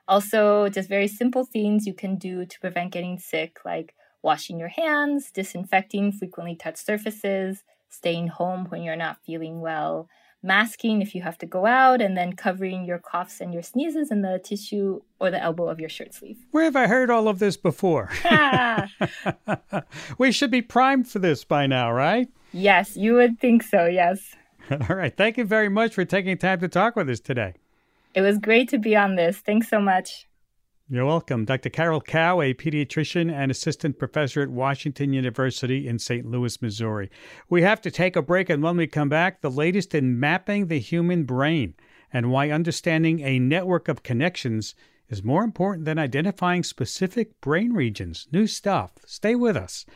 [0.06, 4.68] Also, just very simple things you can do to prevent getting sick, like washing your
[4.68, 10.06] hands, disinfecting frequently touched surfaces, staying home when you're not feeling well,
[10.42, 14.10] masking if you have to go out, and then covering your coughs and your sneezes
[14.10, 16.38] in the tissue or the elbow of your shirt sleeve.
[16.50, 18.10] Where have I heard all of this before?
[20.18, 22.28] we should be primed for this by now, right?
[22.52, 24.34] Yes, you would think so, yes.
[24.70, 25.16] all right.
[25.16, 27.54] Thank you very much for taking time to talk with us today.
[28.14, 29.38] It was great to be on this.
[29.38, 30.26] Thanks so much.
[30.92, 31.44] You're welcome.
[31.44, 31.70] Dr.
[31.70, 36.26] Carol Kao, a pediatrician and assistant professor at Washington University in St.
[36.26, 37.08] Louis, Missouri.
[37.48, 40.66] We have to take a break, and when we come back, the latest in mapping
[40.66, 41.74] the human brain
[42.12, 44.74] and why understanding a network of connections
[45.08, 48.26] is more important than identifying specific brain regions.
[48.32, 48.90] New stuff.
[49.06, 49.86] Stay with us.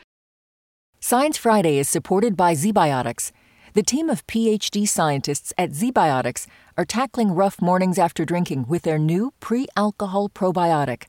[1.01, 3.33] Science Friday is supported by ZBiotics.
[3.75, 8.97] The team of PhD scientists at ZBiotics are tackling rough mornings after drinking with their
[8.97, 11.07] new pre alcohol probiotic.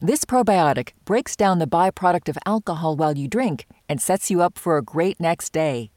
[0.00, 4.56] This probiotic breaks down the byproduct of alcohol while you drink and sets you up
[4.56, 5.90] for a great next day.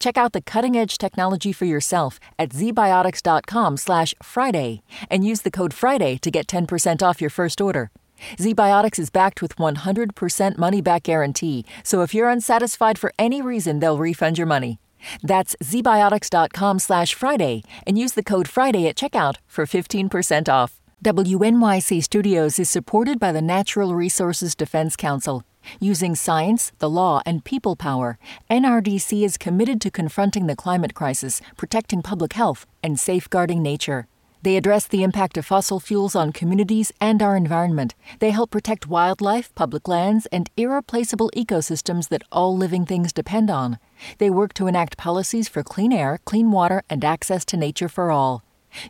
[0.00, 6.30] Check out the cutting-edge technology for yourself at zbiotics.com/friday and use the code FRIDAY to
[6.32, 7.92] get 10% off your first order.
[8.36, 13.96] ZBiotics is backed with 100% money-back guarantee, so if you're unsatisfied for any reason, they'll
[13.96, 14.80] refund your money.
[15.22, 20.80] That's zbiotics.com slash Friday and use the code Friday at checkout for 15% off.
[21.04, 25.44] WNYC Studios is supported by the Natural Resources Defense Council.
[25.80, 28.18] Using science, the law, and people power,
[28.50, 34.06] NRDC is committed to confronting the climate crisis, protecting public health, and safeguarding nature.
[34.42, 37.94] They address the impact of fossil fuels on communities and our environment.
[38.18, 43.78] They help protect wildlife, public lands, and irreplaceable ecosystems that all living things depend on.
[44.18, 48.10] They work to enact policies for clean air, clean water, and access to nature for
[48.10, 48.42] all.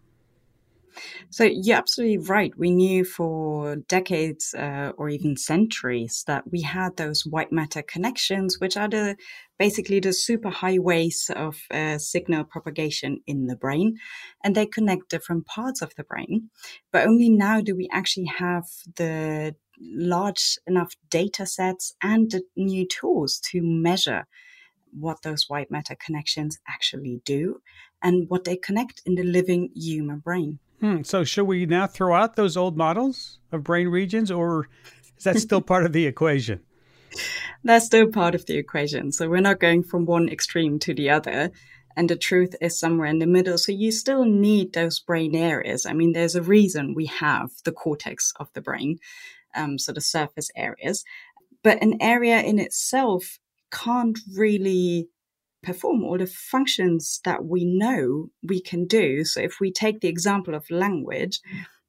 [1.30, 2.52] So you're absolutely right.
[2.58, 8.60] We knew for decades uh, or even centuries that we had those white matter connections,
[8.60, 9.16] which are the
[9.58, 13.98] basically the superhighways of uh, signal propagation in the brain,
[14.44, 16.50] and they connect different parts of the brain.
[16.92, 22.88] But only now do we actually have the large enough data sets and the new
[22.88, 24.26] tools to measure
[24.92, 27.62] what those white matter connections actually do
[28.02, 30.60] and what they connect in the living human brain.
[30.80, 31.04] Hmm.
[31.04, 34.68] So, should we now throw out those old models of brain regions, or
[35.18, 36.62] is that still part of the equation?
[37.64, 39.12] That's still part of the equation.
[39.12, 41.52] So, we're not going from one extreme to the other.
[41.98, 43.58] And the truth is somewhere in the middle.
[43.58, 45.86] So, you still need those brain areas.
[45.86, 48.98] I mean, there's a reason we have the cortex of the brain,
[49.56, 51.04] um, so the surface areas.
[51.64, 53.38] But an area in itself
[53.72, 55.10] can't really
[55.64, 59.24] perform all the functions that we know we can do.
[59.24, 61.40] So if we take the example of language,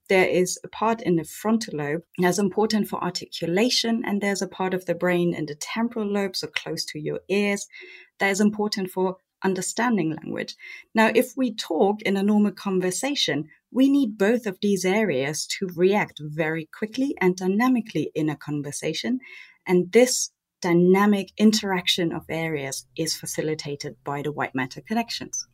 [0.08, 4.48] there is a part in the frontal lobe that's important for articulation, and there's a
[4.48, 7.66] part of the brain in the temporal lobe, so close to your ears,
[8.18, 10.54] that is important for understanding language.
[10.94, 15.68] Now, if we talk in a normal conversation, we need both of these areas to
[15.74, 19.18] react very quickly and dynamically in a conversation.
[19.66, 20.30] And this
[20.62, 25.46] dynamic interaction of areas is facilitated by the white matter connections.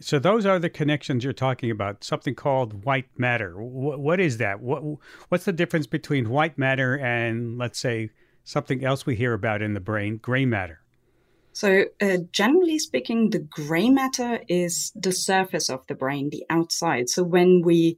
[0.00, 2.02] So those are the connections you're talking about.
[2.02, 3.62] Something called white matter.
[3.62, 4.60] what, what is that?
[4.60, 4.82] What
[5.28, 8.10] what's the difference between white matter and let's say
[8.44, 10.80] something else we hear about in the brain, gray matter?
[11.52, 17.08] So, uh, generally speaking, the gray matter is the surface of the brain, the outside.
[17.08, 17.96] So, when we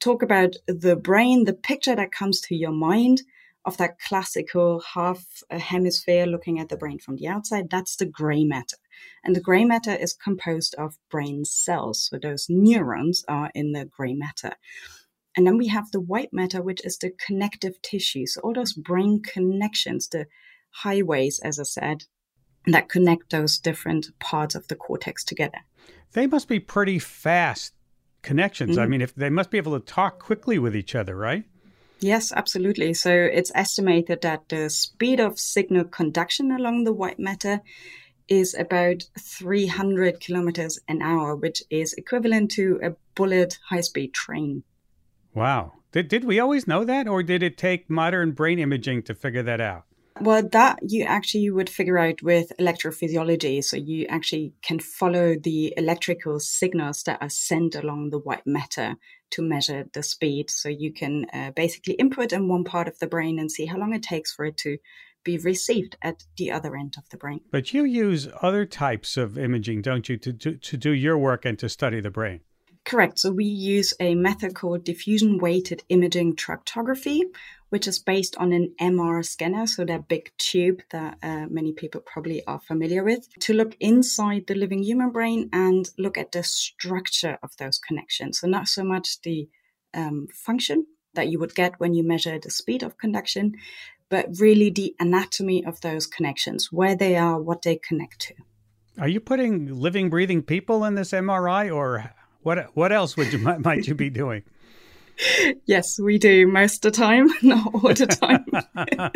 [0.00, 3.20] talk about the brain, the picture that comes to your mind
[3.66, 8.44] of that classical half hemisphere looking at the brain from the outside, that's the gray
[8.44, 8.76] matter.
[9.24, 12.08] And the gray matter is composed of brain cells.
[12.08, 14.52] So those neurons are in the gray matter.
[15.36, 18.24] And then we have the white matter, which is the connective tissue.
[18.26, 20.26] So all those brain connections, the
[20.70, 22.04] highways, as I said,
[22.66, 25.58] that connect those different parts of the cortex together.
[26.12, 27.74] They must be pretty fast
[28.22, 28.72] connections.
[28.72, 28.80] Mm-hmm.
[28.80, 31.44] I mean, if they must be able to talk quickly with each other, right?
[32.00, 32.94] Yes, absolutely.
[32.94, 37.62] So it's estimated that the speed of signal conduction along the white matter
[38.28, 44.64] is about 300 kilometers an hour, which is equivalent to a bullet high speed train.
[45.34, 45.72] Wow.
[45.92, 49.42] Did, did we always know that, or did it take modern brain imaging to figure
[49.44, 49.84] that out?
[50.20, 53.62] Well, that you actually would figure out with electrophysiology.
[53.62, 58.96] So you actually can follow the electrical signals that are sent along the white matter
[59.30, 60.50] to measure the speed.
[60.50, 63.78] So you can uh, basically input in one part of the brain and see how
[63.78, 64.78] long it takes for it to
[65.24, 67.40] be received at the other end of the brain.
[67.50, 71.44] But you use other types of imaging, don't you, to, to, to do your work
[71.44, 72.40] and to study the brain?
[72.84, 73.18] Correct.
[73.18, 77.22] So we use a method called diffusion weighted imaging tractography,
[77.70, 82.00] which is based on an MR scanner, so that big tube that uh, many people
[82.00, 86.42] probably are familiar with, to look inside the living human brain and look at the
[86.42, 88.38] structure of those connections.
[88.40, 89.48] So, not so much the
[89.94, 93.54] um, function that you would get when you measure the speed of conduction,
[94.08, 98.34] but really the anatomy of those connections, where they are, what they connect to.
[98.98, 102.12] Are you putting living, breathing people in this MRI, or
[102.42, 102.70] what?
[102.76, 104.44] What else would you might you be doing?
[105.66, 109.12] yes, we do most of the time, not all the time.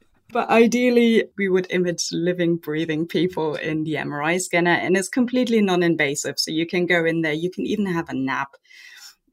[0.32, 5.60] but ideally, we would image living, breathing people in the MRI scanner, and it's completely
[5.60, 6.38] non invasive.
[6.38, 8.54] So you can go in there, you can even have a nap.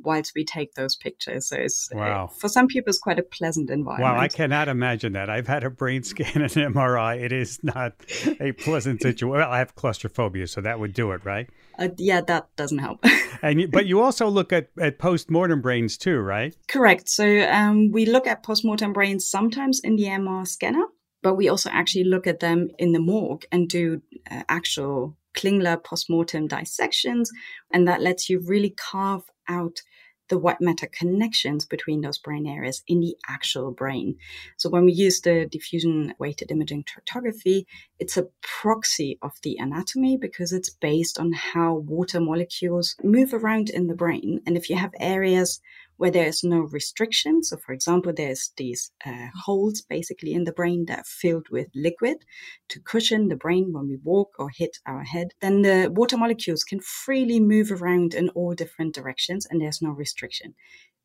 [0.02, 1.47] Whilst we take those pictures.
[1.47, 2.26] So it's, wow.
[2.26, 4.16] Uh, for some people, it's quite a pleasant environment.
[4.16, 5.30] Wow, I cannot imagine that.
[5.30, 7.22] I've had a brain scan and an MRI.
[7.22, 7.93] It is not
[8.39, 9.30] a pleasant situation.
[9.30, 11.50] Well, I have claustrophobia, so that would do it, right?
[11.78, 13.04] Uh, yeah, that doesn't help.
[13.41, 16.56] and you, but you also look at, at post-mortem brains too, right?
[16.68, 17.10] Correct.
[17.10, 20.86] So um, we look at post-mortem brains sometimes in the MR scanner,
[21.22, 25.84] but we also actually look at them in the morgue and do uh, actual Klingler
[25.84, 27.32] postmortem dissections,
[27.72, 29.82] and that lets you really carve out
[30.30, 34.15] the white matter connections between those brain areas in the actual brain.
[34.57, 37.65] So when we use the diffusion weighted imaging tractography,
[37.99, 43.69] it's a proxy of the anatomy because it's based on how water molecules move around
[43.69, 44.41] in the brain.
[44.45, 45.59] And if you have areas
[46.00, 47.43] where there's no restriction.
[47.43, 51.68] So, for example, there's these uh, holes basically in the brain that are filled with
[51.76, 52.24] liquid
[52.70, 55.34] to cushion the brain when we walk or hit our head.
[55.41, 59.89] Then the water molecules can freely move around in all different directions and there's no
[59.89, 60.56] restriction.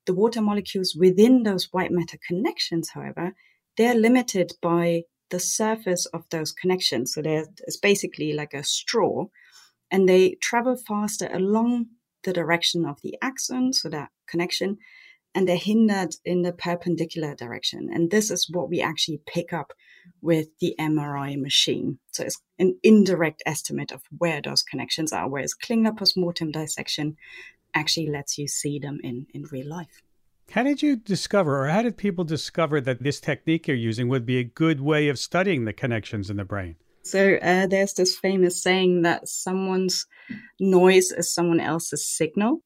[0.06, 3.34] The water molecules within those white matter connections, however,
[3.76, 7.14] they're limited by the surface of those connections.
[7.14, 7.48] So there's
[7.82, 9.26] basically like a straw
[9.90, 11.86] and they travel faster along
[12.24, 14.78] the direction of the axon, so that connection,
[15.34, 17.90] and they're hindered in the perpendicular direction.
[17.92, 19.72] And this is what we actually pick up
[20.22, 21.98] with the MRI machine.
[22.12, 27.16] So it's an indirect estimate of where those connections are, whereas Klingler postmortem dissection
[27.74, 30.02] actually lets you see them in, in real life.
[30.50, 34.26] How did you discover, or how did people discover that this technique you're using would
[34.26, 36.76] be a good way of studying the connections in the brain?
[37.04, 40.06] So uh, there's this famous saying that someone's
[40.58, 42.62] noise is someone else's signal.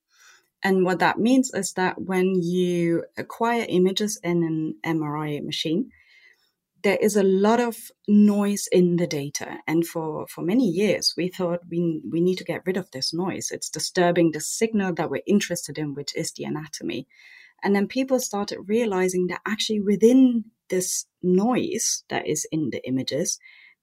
[0.63, 5.91] And what that means is that when you acquire images in an MRI machine,
[6.85, 7.77] there is a lot of
[8.07, 9.59] noise in the data.
[9.67, 13.13] And for, for many years, we thought we, we need to get rid of this
[13.13, 13.51] noise.
[13.51, 17.09] It's disturbing the signal that we're interested in, which is the anatomy.
[17.63, 23.39] And then people started realizing that actually within this noise that is in the images,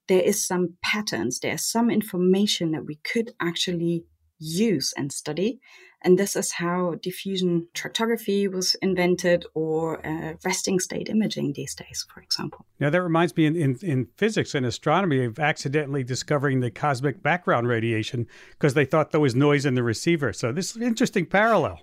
[0.07, 4.05] there is some patterns, there's some information that we could actually
[4.39, 5.59] use and study.
[6.01, 12.05] And this is how diffusion tractography was invented or uh, resting state imaging these days,
[12.13, 12.63] for example.
[12.79, 17.23] Now, that reminds me in, in, in, physics and astronomy of accidentally discovering the cosmic
[17.23, 20.31] background radiation because they thought there was noise in the receiver.
[20.31, 21.81] So, this is an interesting parallel.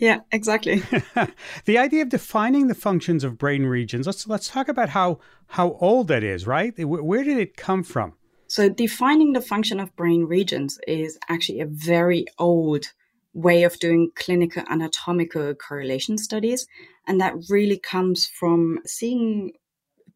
[0.00, 0.82] Yeah, exactly.
[1.64, 4.06] the idea of defining the functions of brain regions.
[4.06, 6.74] Let's let's talk about how how old that is, right?
[6.78, 8.14] Where did it come from?
[8.46, 12.92] So defining the function of brain regions is actually a very old
[13.34, 16.66] way of doing clinical anatomical correlation studies
[17.06, 19.52] and that really comes from seeing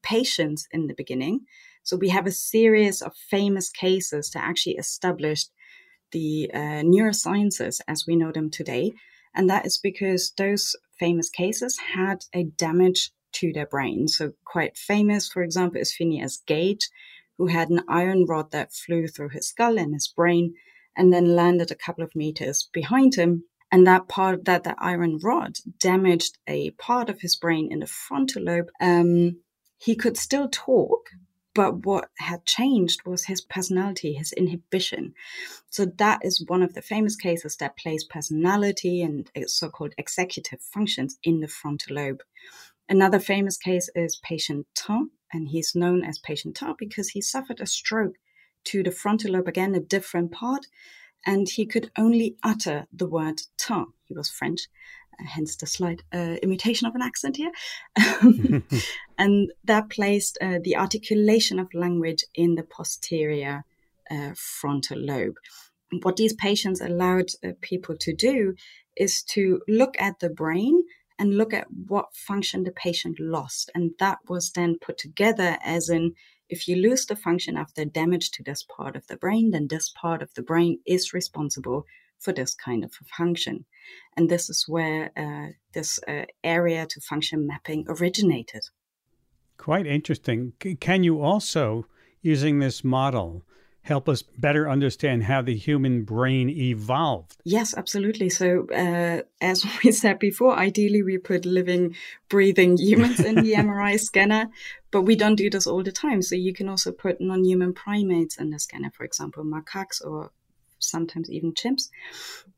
[0.03, 1.41] patients in the beginning.
[1.85, 5.51] So we have a series of famous cases that actually established
[6.11, 8.93] the uh, neurosciences as we know them today
[9.35, 14.09] and that is because those famous cases had a damage to their brain.
[14.09, 16.89] So, quite famous, for example, is Phineas Gage,
[17.39, 20.55] who had an iron rod that flew through his skull and his brain
[20.97, 23.45] and then landed a couple of meters behind him.
[23.71, 27.87] And that part, that the iron rod damaged a part of his brain in the
[27.87, 28.69] frontal lobe.
[28.81, 29.39] Um,
[29.79, 31.09] he could still talk,
[31.55, 35.15] but what had changed was his personality, his inhibition.
[35.71, 41.19] So that is one of the famous cases that plays personality and so-called executive functions
[41.23, 42.23] in the frontal lobe.
[42.89, 47.61] Another famous case is patient Tan, and he's known as patient Tan because he suffered
[47.61, 48.17] a stroke
[48.65, 50.67] to the frontal lobe, again, a different part,
[51.27, 53.87] and he could only utter the word Tan.
[54.05, 54.69] He was French
[55.19, 57.53] hence the slight uh, imitation of an accent here.
[59.19, 63.65] and that placed uh, the articulation of language in the posterior
[64.11, 65.37] uh, frontal lobe.
[66.03, 68.55] What these patients allowed uh, people to do
[68.97, 70.83] is to look at the brain
[71.19, 73.71] and look at what function the patient lost.
[73.75, 76.15] And that was then put together as in
[76.49, 79.89] if you lose the function after damage to this part of the brain, then this
[79.89, 81.87] part of the brain is responsible
[82.23, 83.65] for this kind of function.
[84.17, 88.63] And this is where uh, this uh, area to function mapping originated.
[89.57, 90.53] Quite interesting.
[90.81, 91.87] Can you also,
[92.21, 93.43] using this model,
[93.83, 97.37] help us better understand how the human brain evolved?
[97.45, 98.29] Yes, absolutely.
[98.31, 101.97] So, uh, as we said before, ideally we put living,
[102.29, 104.51] breathing humans in the MRI scanner,
[104.91, 106.23] but we don't do this all the time.
[106.23, 110.31] So, you can also put non human primates in the scanner, for example, macaques or
[110.83, 111.89] sometimes even chimps.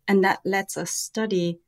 [0.07, 1.61] And that lets us study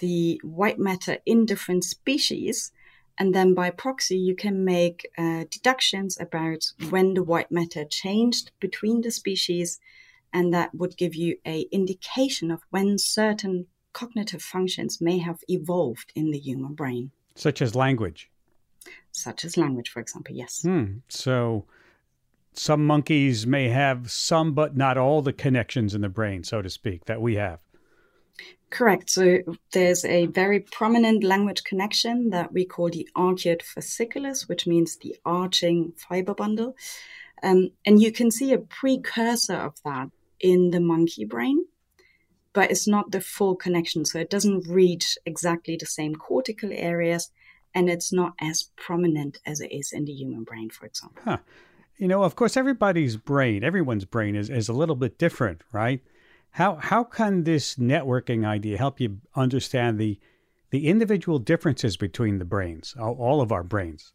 [0.00, 2.72] the white matter in different species.
[3.18, 8.50] And then by proxy, you can make uh, deductions about when the white matter changed
[8.58, 9.78] between the species.
[10.32, 16.12] And that would give you a indication of when certain cognitive functions may have evolved
[16.16, 17.12] in the human brain.
[17.36, 18.30] Such as language.
[19.12, 20.62] Such as language, for example, yes.
[20.62, 20.98] Hmm.
[21.08, 21.64] So
[22.54, 26.70] some monkeys may have some, but not all the connections in the brain, so to
[26.70, 27.60] speak, that we have.
[28.70, 29.08] Correct.
[29.10, 29.38] So
[29.72, 35.16] there's a very prominent language connection that we call the arcuate fasciculus, which means the
[35.24, 36.74] arching fiber bundle.
[37.42, 41.66] Um, and you can see a precursor of that in the monkey brain,
[42.52, 44.04] but it's not the full connection.
[44.04, 47.30] So it doesn't reach exactly the same cortical areas,
[47.74, 51.22] and it's not as prominent as it is in the human brain, for example.
[51.24, 51.38] Huh.
[51.96, 56.02] You know, of course, everybody's brain, everyone's brain is, is a little bit different, right?
[56.50, 60.18] How how can this networking idea help you understand the
[60.70, 64.12] the individual differences between the brains, all, of our brains?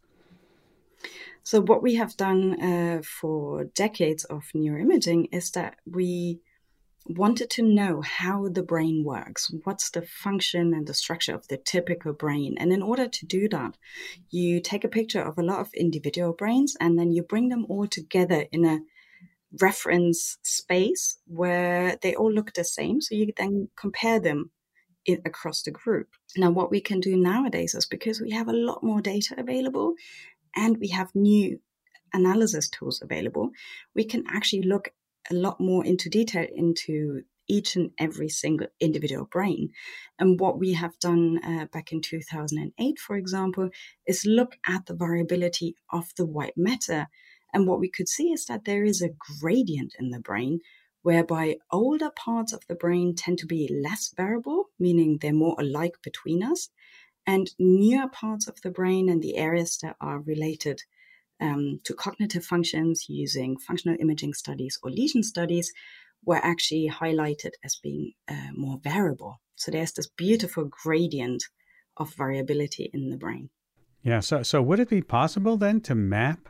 [1.43, 6.41] So what we have done uh, for decades of neuroimaging is that we
[7.06, 11.58] wanted to know how the brain works, what's the function and the structure of the
[11.58, 12.56] typical brain.
[12.60, 13.78] And in order to do that,
[14.30, 17.66] you take a picture of a lot of individual brains and then you bring them
[17.70, 18.80] all together in a
[19.60, 23.02] reference space where they all look the same.
[23.02, 24.52] So you then compare them
[25.06, 26.10] in, across the group.
[26.38, 29.95] Now, what we can do nowadays is because we have a lot more data available
[30.56, 31.60] and we have new
[32.14, 33.52] analysis tools available,
[33.95, 34.91] we can actually look
[35.30, 39.72] a lot more into detail into each and every single individual brain.
[40.20, 43.70] And what we have done uh, back in 2008, for example,
[44.05, 47.07] is look at the variability of the white matter
[47.53, 50.59] and what we could see is that there is a gradient in the brain
[51.01, 55.95] whereby older parts of the brain tend to be less variable, meaning they're more alike
[56.03, 56.70] between us,
[57.26, 60.84] and newer parts of the brain and the areas that are related
[61.42, 65.72] um, to cognitive functions using functional imaging studies or lesion studies
[66.26, 69.40] were actually highlighted as being uh, more variable.
[69.56, 71.44] So there's this beautiful gradient
[71.98, 73.50] of variability in the brain.
[74.04, 74.22] Yeah.
[74.22, 76.50] So, so would it be possible then to map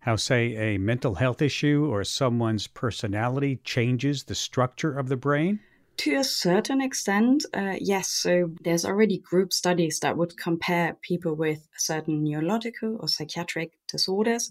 [0.00, 5.60] how, say, a mental health issue or someone's personality changes the structure of the brain?
[5.98, 8.08] To a certain extent, uh, yes.
[8.08, 14.50] So there's already group studies that would compare people with certain neurological or psychiatric disorders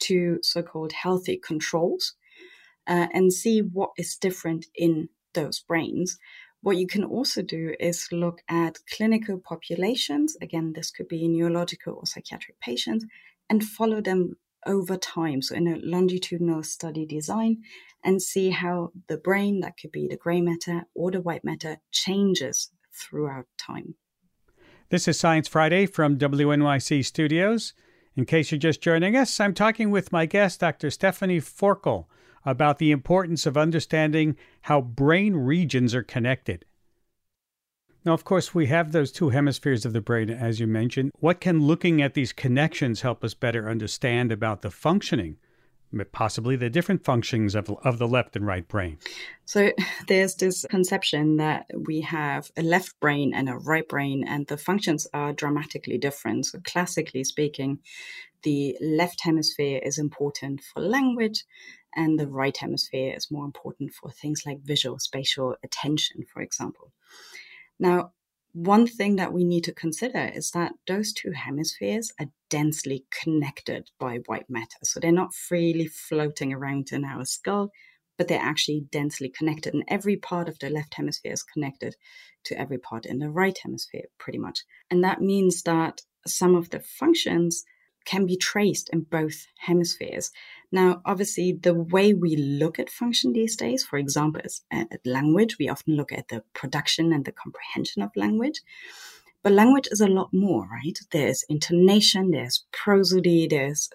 [0.00, 2.14] to so called healthy controls
[2.86, 6.18] uh, and see what is different in those brains.
[6.62, 10.36] What you can also do is look at clinical populations.
[10.40, 13.04] Again, this could be neurological or psychiatric patients
[13.50, 17.58] and follow them over time, so in a longitudinal study design,
[18.04, 21.78] and see how the brain, that could be the gray matter or the white matter,
[21.90, 23.94] changes throughout time.
[24.90, 27.72] This is Science Friday from WNYC Studios.
[28.16, 30.90] In case you're just joining us, I'm talking with my guest, Dr.
[30.90, 32.06] Stephanie Forkel,
[32.44, 36.64] about the importance of understanding how brain regions are connected.
[38.04, 41.10] Now, of course, we have those two hemispheres of the brain, as you mentioned.
[41.20, 45.38] What can looking at these connections help us better understand about the functioning,
[46.12, 48.98] possibly the different functions of, of the left and right brain?
[49.46, 49.72] So,
[50.06, 54.58] there's this conception that we have a left brain and a right brain, and the
[54.58, 56.44] functions are dramatically different.
[56.44, 57.78] So, classically speaking,
[58.42, 61.44] the left hemisphere is important for language,
[61.96, 66.92] and the right hemisphere is more important for things like visual spatial attention, for example.
[67.78, 68.12] Now,
[68.52, 73.90] one thing that we need to consider is that those two hemispheres are densely connected
[73.98, 74.78] by white matter.
[74.84, 77.70] So they're not freely floating around in our skull,
[78.16, 79.74] but they're actually densely connected.
[79.74, 81.96] And every part of the left hemisphere is connected
[82.44, 84.60] to every part in the right hemisphere, pretty much.
[84.88, 87.64] And that means that some of the functions
[88.04, 90.30] can be traced in both hemispheres.
[90.70, 95.06] Now, obviously, the way we look at function these days, for example, is uh, at
[95.06, 98.62] language, we often look at the production and the comprehension of language.
[99.42, 100.98] But language is a lot more, right?
[101.10, 103.90] There's intonation, there's prosody, there's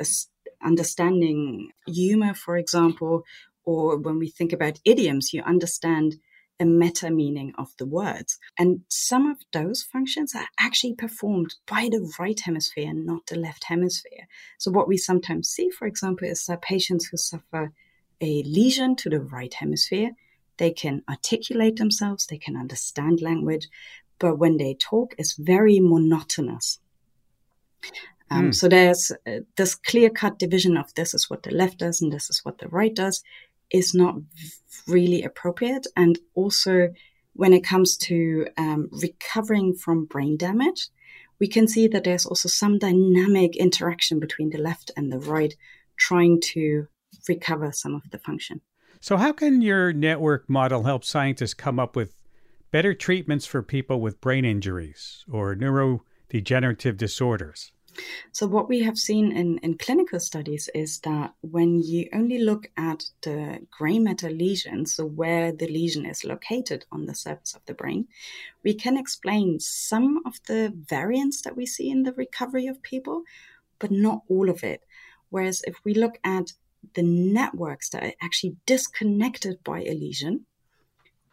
[0.64, 3.24] understanding humor, for example,
[3.64, 6.18] or when we think about idioms, you understand
[6.60, 8.38] a meta meaning of the words.
[8.58, 13.66] And some of those functions are actually performed by the right hemisphere not the left
[13.66, 14.28] hemisphere.
[14.58, 17.72] So, what we sometimes see, for example, is that patients who suffer
[18.22, 20.12] a lesion to the right hemisphere,
[20.58, 23.68] they can articulate themselves, they can understand language,
[24.20, 26.80] but when they talk, it's very monotonous.
[28.30, 28.56] Um, mm.
[28.56, 32.12] So there's uh, this clear cut division of this is what the left does and
[32.12, 33.24] this is what the right does
[33.72, 34.16] is not
[34.88, 35.88] really appropriate.
[35.96, 36.90] And also,
[37.34, 40.90] when it comes to um, recovering from brain damage,
[41.40, 45.56] we can see that there's also some dynamic interaction between the left and the right,
[45.98, 46.88] trying to
[47.28, 48.62] recover some of the function.
[49.00, 52.14] So, how can your network model help scientists come up with
[52.72, 57.72] better treatments for people with brain injuries or neurodegenerative disorders?
[58.32, 62.70] So, what we have seen in, in clinical studies is that when you only look
[62.78, 67.62] at the gray matter lesion, so where the lesion is located on the surface of
[67.66, 68.08] the brain,
[68.64, 73.24] we can explain some of the variance that we see in the recovery of people,
[73.80, 74.82] but not all of it.
[75.30, 76.54] Whereas if we look at
[76.94, 80.46] the networks that are actually disconnected by a lesion,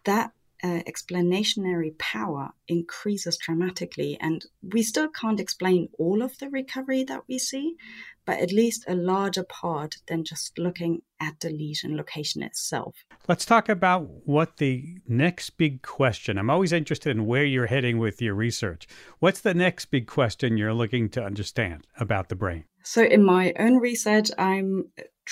[0.05, 0.33] that
[0.67, 4.19] uh, explanationary power increases dramatically.
[4.21, 7.77] And we still can't explain all of the recovery that we see,
[8.25, 12.97] but at least a larger part than just looking at the lesion location itself.
[13.29, 16.37] Let's talk about what the next big question.
[16.37, 18.89] I'm always interested in where you're heading with your research.
[19.21, 22.65] What's the next big question you're looking to understand about the brain?
[22.83, 24.85] So, in my own research, I'm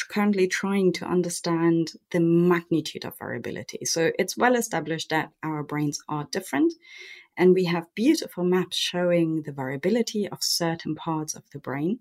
[0.03, 3.85] currently trying to understand the magnitude of variability.
[3.85, 6.75] So it's well established that our brains are different,
[7.37, 12.01] and we have beautiful maps showing the variability of certain parts of the brain.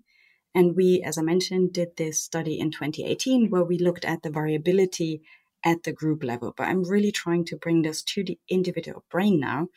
[0.54, 4.30] And we, as I mentioned, did this study in 2018 where we looked at the
[4.30, 5.22] variability
[5.64, 6.54] at the group level.
[6.56, 9.68] But I'm really trying to bring this to the individual brain now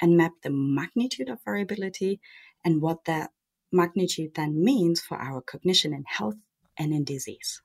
[0.00, 2.20] and map the magnitude of variability
[2.64, 3.30] and what that
[3.72, 6.36] magnitude then means for our cognition and health
[6.78, 7.60] and in disease.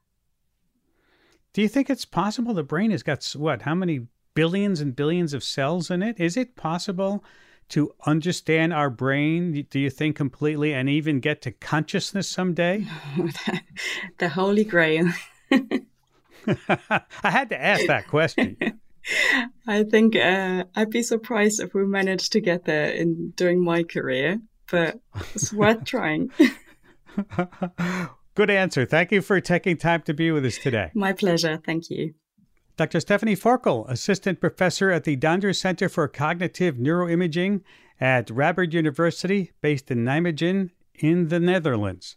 [1.53, 3.61] Do you think it's possible the brain has got what?
[3.61, 6.20] How many billions and billions of cells in it?
[6.20, 7.24] Is it possible
[7.70, 12.86] to understand our brain, do you think, completely and even get to consciousness someday?
[14.18, 15.07] the Holy Grail.
[15.51, 18.57] I had to ask that question.
[19.68, 23.84] I think uh, I'd be surprised if we managed to get there in during my
[23.84, 24.39] career,
[24.72, 24.99] but
[25.36, 26.32] it's worth trying.
[28.36, 28.86] Good answer.
[28.86, 30.90] Thank you for taking time to be with us today.
[30.96, 31.62] My pleasure.
[31.64, 32.16] Thank you.
[32.76, 33.00] Dr.
[33.00, 37.62] Stephanie Forkel, Assistant Professor at the Donders Center for Cognitive Neuroimaging
[38.02, 42.16] at Radboud University, based in Nijmegen in the Netherlands.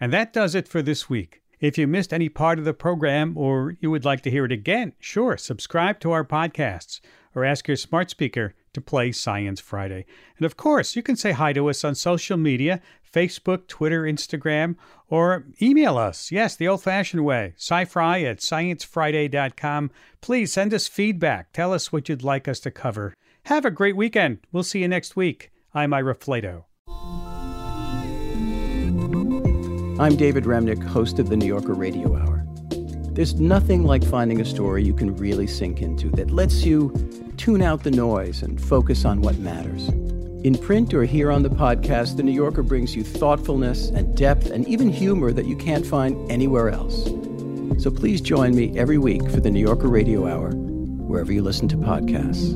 [0.00, 1.42] And that does it for this week.
[1.60, 4.52] If you missed any part of the program or you would like to hear it
[4.52, 7.00] again, sure, subscribe to our podcasts
[7.32, 10.04] or ask your smart speaker to play Science Friday.
[10.36, 12.82] And of course, you can say hi to us on social media
[13.14, 14.74] Facebook, Twitter, Instagram,
[15.08, 16.32] or email us.
[16.32, 19.90] Yes, the old fashioned way, sci-fi at sciencefriday.com.
[20.20, 21.52] Please send us feedback.
[21.52, 23.14] Tell us what you'd like us to cover.
[23.44, 24.38] Have a great weekend.
[24.50, 25.52] We'll see you next week.
[25.72, 26.64] I'm Ira Flatow.
[30.00, 32.44] I'm David Remnick, host of the New Yorker Radio Hour.
[33.12, 36.92] There's nothing like finding a story you can really sink into that lets you
[37.36, 39.88] tune out the noise and focus on what matters.
[40.44, 44.50] In print or here on the podcast, The New Yorker brings you thoughtfulness and depth
[44.50, 47.06] and even humor that you can't find anywhere else.
[47.82, 51.66] So please join me every week for the New Yorker Radio Hour, wherever you listen
[51.68, 52.52] to podcasts.